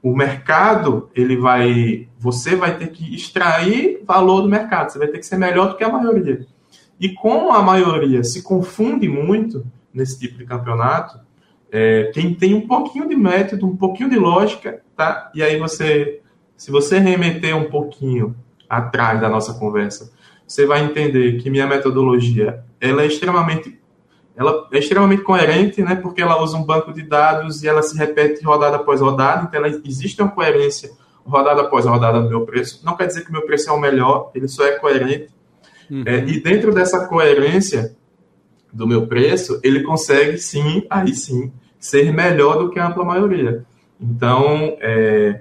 [0.03, 2.09] o mercado, ele vai.
[2.18, 5.77] Você vai ter que extrair valor do mercado, você vai ter que ser melhor do
[5.77, 6.47] que a maioria.
[7.01, 11.18] E como a maioria se confunde muito nesse tipo de campeonato,
[11.72, 15.31] é, quem tem um pouquinho de método, um pouquinho de lógica, tá?
[15.35, 16.20] E aí você,
[16.57, 18.37] se você remeter um pouquinho
[18.68, 20.12] atrás da nossa conversa,
[20.47, 23.80] você vai entender que minha metodologia ela é extremamente
[24.36, 25.95] ela é extremamente coerente, né?
[25.95, 29.64] Porque ela usa um banco de dados e ela se repete rodada após rodada, então
[29.64, 30.90] ela, existe uma coerência
[31.24, 32.80] rodada após rodada do meu preço.
[32.84, 35.32] Não quer dizer que o meu preço é o melhor, ele só é coerente.
[35.88, 36.03] Uhum.
[36.05, 37.95] É, e dentro dessa coerência
[38.72, 43.64] do meu preço, ele consegue sim, aí sim, ser melhor do que a ampla maioria.
[44.01, 45.40] Então, é,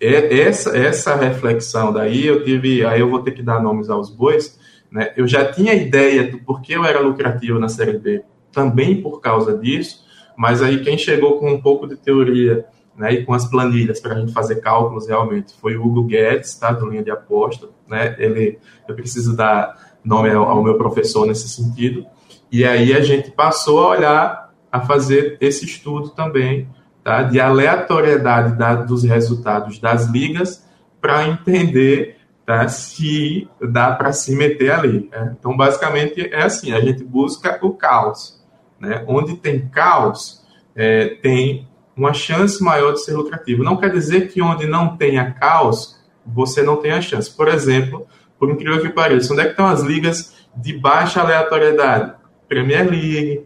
[0.00, 4.58] essa, essa reflexão daí, eu tive, aí eu vou ter que dar nomes aos bois,
[4.90, 5.12] né?
[5.16, 8.22] Eu já tinha ideia do porquê eu era lucrativo na Série B,
[8.52, 10.04] também por causa disso,
[10.36, 12.66] mas aí quem chegou com um pouco de teoria
[12.96, 16.54] né, e com as planilhas para a gente fazer cálculos realmente foi o Hugo Guedes,
[16.54, 17.68] tá, do Linha de Aposta.
[17.86, 18.16] Né?
[18.18, 18.58] Ele,
[18.88, 22.06] eu preciso dar nome ao, ao meu professor nesse sentido.
[22.50, 26.68] E aí a gente passou a olhar, a fazer esse estudo também
[27.06, 30.66] tá, de aleatoriedade da, dos resultados das ligas
[31.00, 32.66] para entender tá?
[32.66, 35.08] se dá para se meter ali.
[35.12, 35.36] Né?
[35.38, 38.44] Então, basicamente, é assim: a gente busca o caos.
[38.80, 39.04] Né?
[39.06, 43.62] Onde tem caos, é, tem uma chance maior de ser lucrativo.
[43.62, 47.30] Não quer dizer que onde não tenha caos, você não tenha chance.
[47.30, 48.04] Por exemplo,
[48.36, 52.14] por incrível que pareça, onde é que estão as ligas de baixa aleatoriedade?
[52.48, 53.45] Premier League.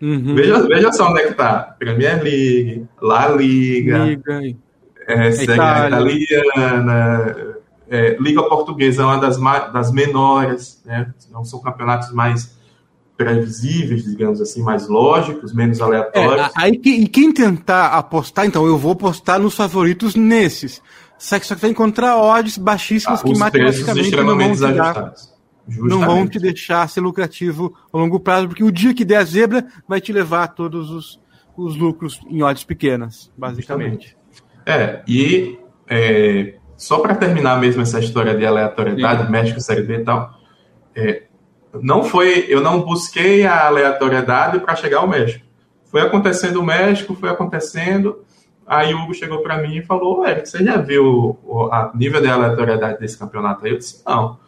[0.00, 0.34] Uhum.
[0.34, 1.74] Veja, veja só onde é que está.
[1.78, 4.56] Premier League, La Liga, Liga.
[5.06, 7.36] É, Italiana,
[7.90, 9.38] é, Liga Portuguesa é uma das,
[9.72, 11.12] das menores, né?
[11.32, 12.58] Não são campeonatos mais
[13.16, 16.46] previsíveis, digamos assim, mais lógicos, menos aleatórios.
[16.46, 20.80] É, aí e quem tentar apostar, então eu vou apostar nos favoritos nesses.
[21.18, 25.12] Só que você vai encontrar odds baixíssimas Ah, que matematicamente não vão, dar,
[25.68, 25.90] desajustados.
[25.90, 26.32] não vão Justamente.
[26.32, 30.00] te deixar ser lucrativo a longo prazo, porque o dia que der a zebra vai
[30.00, 31.20] te levar a todos os,
[31.56, 34.16] os lucros em odds pequenas, basicamente.
[34.64, 40.04] É, e é, só para terminar mesmo essa história de aleatoriedade, México, Série B e
[40.04, 40.34] tal,
[40.94, 41.24] é,
[41.82, 45.44] não foi, eu não busquei a aleatoriedade para chegar ao México.
[45.84, 48.24] Foi acontecendo o México, foi acontecendo,
[48.66, 52.20] aí o Hugo chegou para mim e falou, Eric, você já viu o a nível
[52.20, 53.72] de aleatoriedade desse campeonato aí?
[53.72, 54.38] Eu disse, não.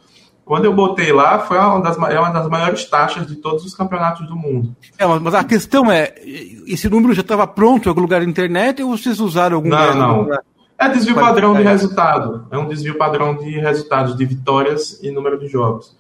[0.50, 3.72] Quando eu botei lá, foi uma das, é uma das maiores taxas de todos os
[3.72, 4.74] campeonatos do mundo.
[4.98, 6.12] É, mas- a questão é,
[6.66, 9.94] esse número já estava pronto em algum lugar na internet ou vocês usaram algum Não,
[10.26, 10.38] não.
[10.76, 12.48] É desvio Pode padrão de resultado.
[12.50, 15.96] É um desvio padrão de resultados, de vitórias e número de jogos.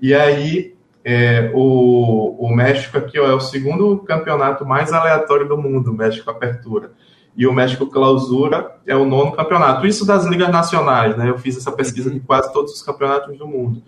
[0.00, 0.74] E aí,
[1.04, 5.96] é, o, o México aqui ó, é o segundo campeonato mais aleatório do mundo, o
[5.96, 6.90] México Apertura.
[7.36, 9.86] E o México Clausura é o nono campeonato.
[9.86, 11.30] Isso das ligas nacionais, né?
[11.30, 13.82] Eu fiz essa pesquisa de quase todos os campeonatos do mundo.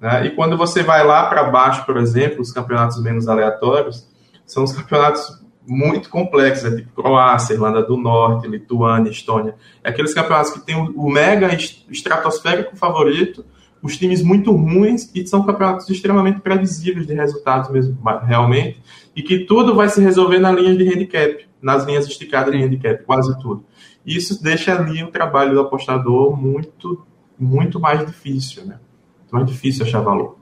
[0.00, 0.26] né?
[0.26, 4.06] E quando você vai lá para baixo, por exemplo, os campeonatos menos aleatórios,
[4.44, 9.54] são os campeonatos muito complexos, é tipo Croácia, Irlanda do Norte, Lituânia, Estônia.
[9.82, 13.46] É aqueles campeonatos que tem o, mega est- estratosférico favorito,
[13.82, 17.96] os times muito ruins e são campeonatos extremamente previsíveis de resultados mesmo,
[18.26, 18.82] realmente,
[19.16, 23.02] e que tudo vai se resolver na linha de handicap, nas linhas esticadas de handicap,
[23.04, 23.64] quase tudo.
[24.04, 27.04] Isso deixa ali o trabalho do apostador muito,
[27.38, 28.78] muito mais difícil, né?
[29.20, 30.36] Muito mais difícil achar valor.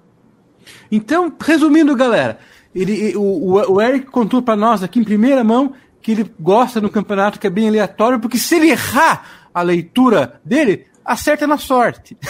[0.90, 2.38] Então, resumindo, galera,
[2.74, 6.80] ele, o, o- o Eric contou para nós aqui em primeira mão que ele gosta
[6.80, 9.24] no campeonato que é bem aleatório, porque se ele errar
[9.54, 12.16] a leitura dele, acerta na sorte.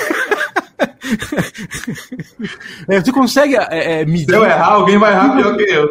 [2.89, 4.27] É, você consegue é, é, medir.
[4.27, 5.89] Se eu errar, alguém vai errar pior que eu.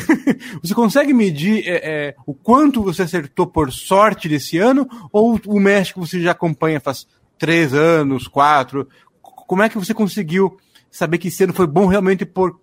[0.62, 4.88] Você consegue medir é, é, o quanto você acertou por sorte desse ano?
[5.12, 7.06] Ou o México você já acompanha faz
[7.38, 8.88] três anos, quatro?
[9.22, 10.58] Como é que você conseguiu
[10.90, 12.58] saber que esse ano foi bom realmente por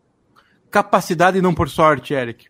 [0.69, 2.47] capacidade e não por sorte, Eric?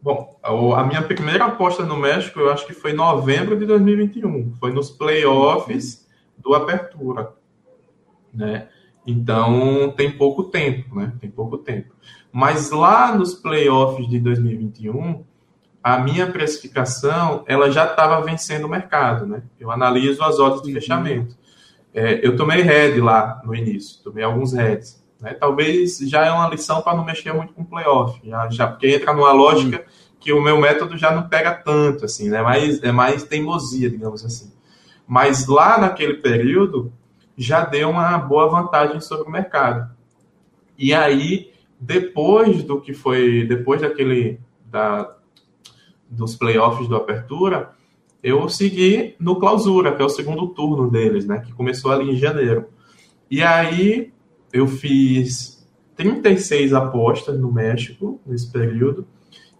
[0.00, 4.54] Bom, a minha primeira aposta no México, eu acho que foi em novembro de 2021.
[4.58, 7.32] Foi nos playoffs do Apertura.
[8.34, 8.68] Né?
[9.06, 11.12] Então, tem pouco tempo, né?
[11.20, 11.94] Tem pouco tempo.
[12.32, 15.22] Mas lá nos playoffs de 2021,
[15.82, 19.42] a minha precificação, ela já estava vencendo o mercado, né?
[19.60, 21.36] Eu analiso as odds de fechamento.
[21.92, 25.04] É, eu tomei head lá no início, tomei alguns heads.
[25.20, 25.34] Né?
[25.34, 29.12] Talvez já é uma lição para não mexer muito com playoff, já, já, porque entra
[29.12, 29.84] numa lógica
[30.18, 32.40] que o meu método já não pega tanto, assim, né?
[32.40, 34.52] Mais, é mais teimosia, digamos assim.
[35.06, 36.92] Mas lá naquele período
[37.36, 39.90] já deu uma boa vantagem sobre o mercado.
[40.78, 41.51] E aí,
[41.82, 44.38] depois do que foi, depois daquele
[44.70, 45.16] da,
[46.08, 47.72] dos playoffs do Apertura,
[48.22, 51.40] eu segui no Clausura, que é o segundo turno deles, né?
[51.40, 52.68] Que começou ali em janeiro.
[53.28, 54.12] E aí
[54.52, 59.04] eu fiz 36 apostas no México nesse período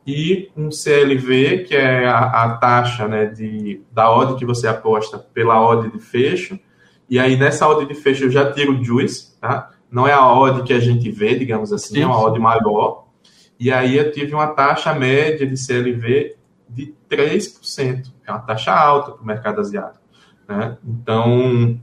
[0.07, 5.19] e um CLV, que é a, a taxa né, de, da odd que você aposta
[5.19, 6.57] pela odd de fecho.
[7.11, 9.72] E aí nessa odd de fecho eu já tiro o juice, tá?
[9.93, 13.05] Não é a odd que a gente vê, digamos assim, é uma odd maior.
[13.60, 16.35] E aí eu tive uma taxa média de CLV
[16.66, 18.10] de 3%.
[18.27, 20.02] É uma taxa alta para o mercado asiático.
[20.48, 20.78] Né?
[20.82, 21.78] Então,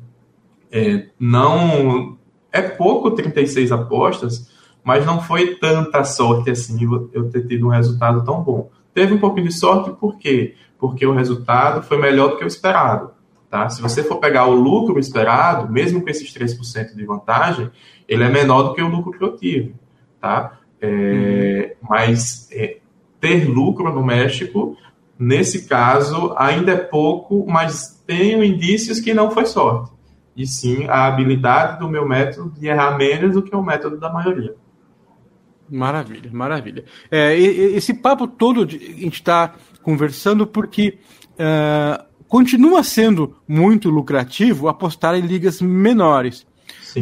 [0.72, 2.18] é, não
[2.52, 4.50] é pouco 36 apostas,
[4.84, 6.80] mas não foi tanta sorte assim
[7.14, 8.72] eu ter tido um resultado tão bom.
[8.92, 10.56] Teve um pouquinho de sorte, por quê?
[10.80, 13.12] Porque o resultado foi melhor do que o esperado.
[13.50, 13.68] Tá?
[13.70, 17.72] Se você for pegar o lucro esperado, mesmo com esses 3% de vantagem,
[18.10, 19.76] ele é menor do que o lucro que eu tive.
[20.20, 20.58] Tá?
[20.82, 22.80] É, Mas é,
[23.22, 24.76] ter lucro no México,
[25.18, 29.92] nesse caso, ainda é pouco, mas tenho indícios que não foi sorte.
[30.36, 34.12] E sim a habilidade do meu método de errar menos do que o método da
[34.12, 34.56] maioria.
[35.70, 36.86] Maravilha, maravilha.
[37.12, 39.54] É, esse papo todo a gente está
[39.84, 40.98] conversando porque
[41.34, 46.48] uh, continua sendo muito lucrativo apostar em ligas menores.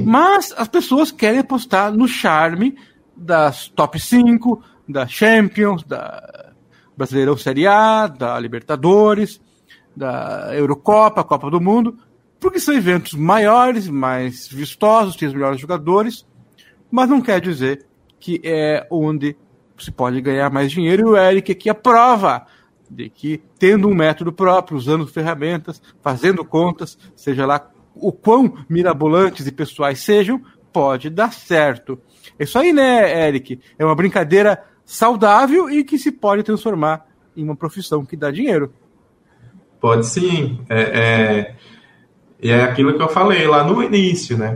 [0.05, 2.77] Mas as pessoas querem apostar no charme
[3.15, 6.53] das top 5, da Champions, da
[6.95, 9.41] Brasileirão Série A, da Libertadores,
[9.95, 11.97] da Eurocopa, Copa do Mundo,
[12.39, 16.25] porque são eventos maiores, mais vistosos, tem os melhores jogadores,
[16.89, 17.85] mas não quer dizer
[18.19, 19.35] que é onde
[19.77, 21.01] se pode ganhar mais dinheiro.
[21.01, 22.45] E o Eric aqui aprova
[22.89, 27.59] de que, tendo um método próprio, usando ferramentas, fazendo contas, seja lá
[28.01, 30.41] o quão mirabolantes e pessoais sejam,
[30.71, 31.99] pode dar certo.
[32.37, 33.59] É isso aí, né, Eric?
[33.77, 37.05] É uma brincadeira saudável e que se pode transformar
[37.35, 38.73] em uma profissão que dá dinheiro.
[39.79, 40.59] Pode sim.
[40.69, 41.55] É, é...
[42.39, 44.55] É aquilo que eu falei lá no início, né?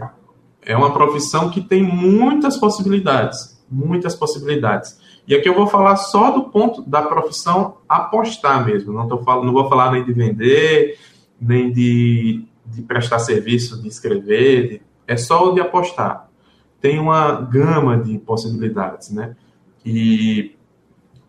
[0.62, 5.00] É uma profissão que tem muitas possibilidades, muitas possibilidades.
[5.28, 8.94] E aqui eu vou falar só do ponto da profissão apostar mesmo.
[8.94, 11.00] Não, tô não vou falar nem de vender,
[11.40, 14.70] nem de, de prestar serviço, de escrever.
[14.70, 16.30] De, é só o de apostar.
[16.80, 19.36] Tem uma gama de possibilidades, né?
[19.86, 20.56] E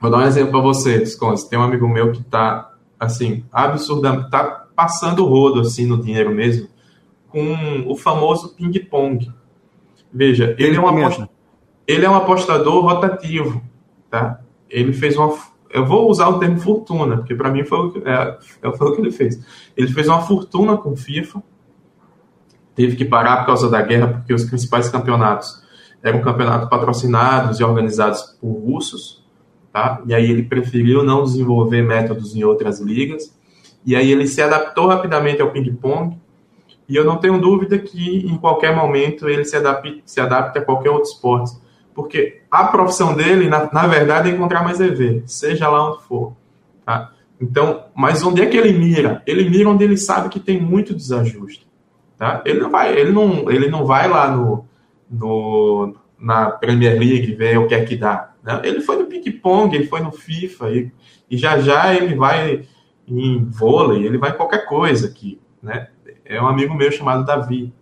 [0.01, 1.49] vou dar um exemplo para você, Desconce.
[1.49, 6.35] Tem um amigo meu que está, assim, absurdamente, está passando o rodo assim no dinheiro
[6.35, 6.69] mesmo,
[7.29, 9.31] com o famoso ping-pong.
[10.13, 11.27] Veja, ele, é um
[11.87, 13.63] ele é um apostador rotativo,
[14.11, 14.41] tá?
[14.69, 15.35] Ele fez uma
[15.73, 18.89] eu vou usar o termo fortuna, porque para mim foi o, que, é, é, foi
[18.89, 19.41] o que ele fez.
[19.77, 21.43] Ele fez uma fortuna com FIFA,
[22.75, 25.63] teve que parar por causa da guerra, porque os principais campeonatos
[26.03, 29.25] eram campeonatos patrocinados e organizados por russos,
[29.73, 30.03] tá?
[30.07, 33.35] E aí ele preferiu não desenvolver métodos em outras ligas
[33.85, 36.17] e aí ele se adaptou rapidamente ao ping-pong.
[36.89, 40.65] E eu não tenho dúvida que em qualquer momento ele se adapte, se adapte a
[40.65, 41.53] qualquer outro esporte.
[41.95, 46.35] Porque a profissão dele, na, na verdade, é encontrar mais EV, seja lá onde for.
[46.85, 47.13] Tá?
[47.41, 49.23] Então, mas onde é que ele mira?
[49.27, 51.67] Ele mira onde ele sabe que tem muito desajuste.
[52.17, 52.43] Tá?
[52.45, 54.65] Ele, não vai, ele, não, ele não vai lá no,
[55.11, 58.33] no, na Premier League ver o que é que dá.
[58.43, 58.61] Né?
[58.65, 60.93] Ele foi no ping-pong, ele foi no FIFA, e,
[61.31, 62.63] e já já ele vai
[63.07, 65.89] em vôlei, ele vai qualquer coisa aqui, né?
[66.25, 67.73] É um amigo meu chamado Davi.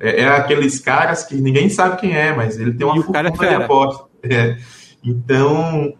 [0.00, 3.28] É, é aqueles caras que ninguém sabe quem é, mas ele tem uma e fortuna
[3.28, 4.04] é de aposta.
[4.22, 4.56] É.
[5.04, 5.94] Então,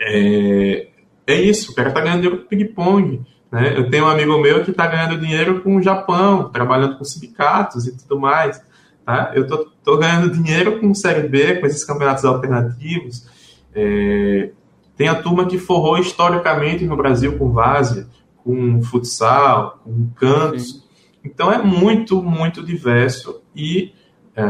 [0.00, 0.88] é,
[1.26, 3.26] é isso, o cara tá ganhando dinheiro com ping-pong.
[3.50, 3.74] Né?
[3.76, 7.86] Eu tenho um amigo meu que está ganhando dinheiro com o Japão, trabalhando com sindicatos
[7.86, 8.60] e tudo mais.
[9.04, 9.32] Tá?
[9.34, 13.26] Eu tô, tô ganhando dinheiro com Série B, com esses campeonatos alternativos.
[13.74, 14.50] É,
[14.96, 18.06] tem a turma que forrou historicamente no Brasil com várzea,
[18.42, 20.70] com futsal, com cantos.
[20.70, 20.85] Sim.
[21.26, 23.92] Então é muito, muito diverso e
[24.36, 24.42] é,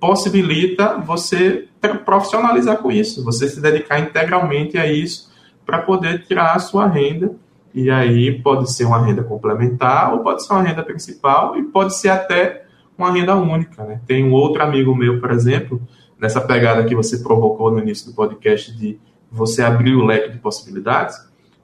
[0.00, 1.68] possibilita você
[2.04, 5.30] profissionalizar com isso, você se dedicar integralmente a isso
[5.66, 7.34] para poder tirar a sua renda.
[7.74, 11.96] E aí pode ser uma renda complementar ou pode ser uma renda principal e pode
[11.96, 12.64] ser até
[12.96, 13.84] uma renda única.
[13.84, 14.00] Né?
[14.06, 15.80] Tem um outro amigo meu, por exemplo,
[16.18, 18.98] nessa pegada que você provocou no início do podcast de
[19.30, 21.16] você abrir o leque de possibilidades.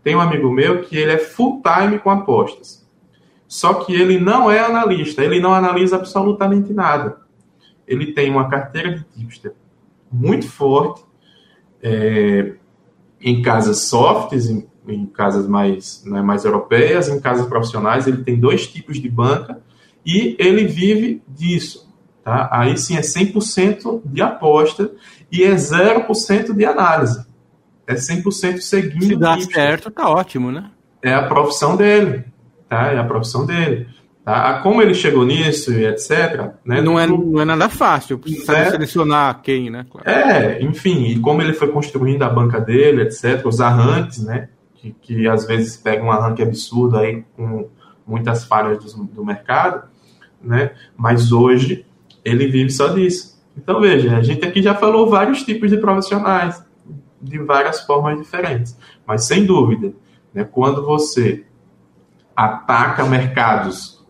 [0.02, 2.83] Tem um amigo meu que ele é full time com apostas.
[3.54, 7.18] Só que ele não é analista, ele não analisa absolutamente nada.
[7.86, 9.52] Ele tem uma carteira de tipster
[10.10, 11.04] muito forte
[11.80, 12.54] é,
[13.20, 18.08] em casas softs, em, em casas mais, né, mais europeias, em casas profissionais.
[18.08, 19.60] Ele tem dois tipos de banca
[20.04, 21.88] e ele vive disso.
[22.24, 22.48] Tá?
[22.50, 24.90] Aí sim é 100% de aposta
[25.30, 27.24] e é 0% de análise
[27.86, 29.04] é 100% seguindo.
[29.04, 30.72] Se dá certo, tá ótimo, né?
[31.00, 32.24] É a profissão dele,
[32.68, 32.92] tá?
[32.92, 33.86] É a profissão dele.
[34.24, 34.60] Tá?
[34.62, 36.52] Como ele chegou nisso e etc.
[36.64, 36.80] Né?
[36.80, 39.86] Não, é, não é nada fácil, precisa é, selecionar quem, né?
[39.90, 40.08] Claro.
[40.08, 44.48] É, enfim, e como ele foi construindo a banca dele, etc., os arranques, né?
[44.74, 47.68] Que, que às vezes pegam um arranque absurdo aí com
[48.06, 49.88] muitas falhas do, do mercado,
[50.42, 50.72] né?
[50.96, 51.84] Mas hoje
[52.24, 53.34] ele vive só disso.
[53.56, 56.64] Então veja, a gente aqui já falou vários tipos de profissionais
[57.24, 58.76] de várias formas diferentes.
[59.06, 59.92] Mas, sem dúvida,
[60.32, 61.44] né, quando você
[62.36, 64.04] ataca mercados,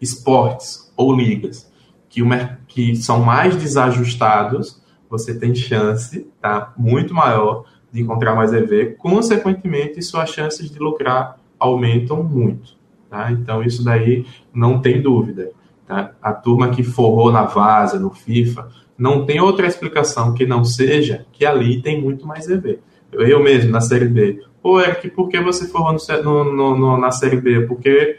[0.00, 1.72] esportes ou ligas
[2.14, 2.28] que, o,
[2.68, 4.80] que são mais desajustados,
[5.10, 8.94] você tem chance tá, muito maior de encontrar mais EV.
[8.96, 12.76] Consequentemente, suas chances de lucrar aumentam muito.
[13.10, 13.32] Tá?
[13.32, 15.50] Então, isso daí não tem dúvida.
[15.88, 16.12] Tá?
[16.22, 21.26] A turma que forrou na Vaza, no FIFA, não tem outra explicação que não seja
[21.32, 22.78] que ali tem muito mais EV.
[23.20, 24.42] Eu mesmo, na Série B.
[24.62, 27.62] Pô, Eric, por que você formou no, no, no, na Série B?
[27.62, 28.16] Porque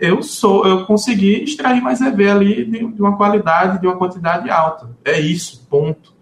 [0.00, 4.50] eu sou, eu consegui extrair mais EV ali de, de uma qualidade, de uma quantidade
[4.50, 4.90] alta.
[5.04, 6.12] É isso, ponto.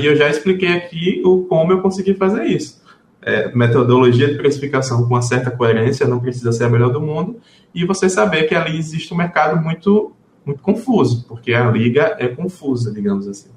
[0.00, 2.82] E eu já expliquei aqui o como eu consegui fazer isso.
[3.22, 7.40] É, metodologia de precificação com uma certa coerência, não precisa ser a melhor do mundo,
[7.74, 10.12] e você saber que ali existe um mercado muito
[10.46, 13.50] muito confuso, porque a liga é confusa, digamos assim.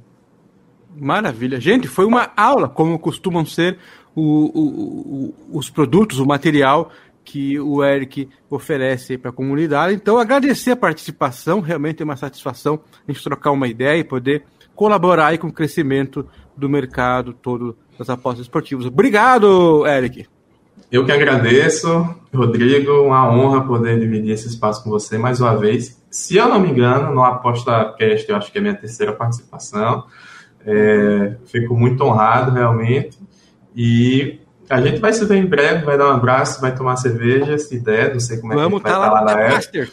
[1.00, 1.60] Maravilha.
[1.60, 3.78] Gente, foi uma aula, como costumam ser
[4.16, 6.92] o, o, o, os produtos, o material
[7.24, 9.94] que o Eric oferece para a comunidade.
[9.94, 14.44] Então, agradecer a participação, realmente é uma satisfação a gente trocar uma ideia e poder
[14.76, 16.28] colaborar com o crescimento
[16.58, 18.86] do mercado todo das apostas esportivas.
[18.86, 20.26] Obrigado, Eric.
[20.92, 26.04] Eu que agradeço, Rodrigo, uma honra poder dividir esse espaço com você mais uma vez.
[26.10, 29.14] Se eu não me engano, no Aposta Cast, eu acho que é a minha terceira
[29.14, 30.04] participação.
[30.66, 33.18] É, fico muito honrado, realmente.
[33.76, 34.40] E
[34.70, 37.80] a gente vai se ver em breve, vai dar um abraço, vai tomar cerveja, se
[37.80, 39.92] der, não sei como é Vamos que vai estar tá lá, lá na Master.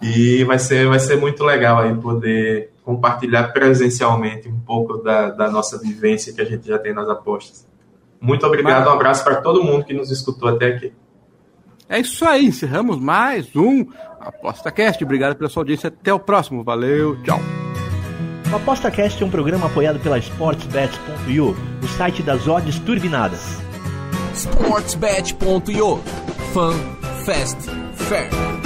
[0.00, 5.50] E vai ser, vai ser muito legal aí poder compartilhar presencialmente um pouco da, da
[5.50, 7.66] nossa vivência que a gente já tem nas apostas.
[8.20, 10.92] Muito obrigado, um abraço para todo mundo que nos escutou até aqui.
[11.88, 13.86] É isso aí, encerramos mais um
[14.20, 15.04] ApostaCast.
[15.04, 15.88] Obrigado pela sua audiência.
[15.88, 16.64] Até o próximo.
[16.64, 17.63] Valeu, tchau.
[18.54, 23.60] O ApostaCast é um programa apoiado pela SportsBet.io, o site das odds turbinadas.
[24.32, 26.00] SportsBet.io
[26.52, 26.74] Fun,
[27.26, 28.63] Fast, Fair.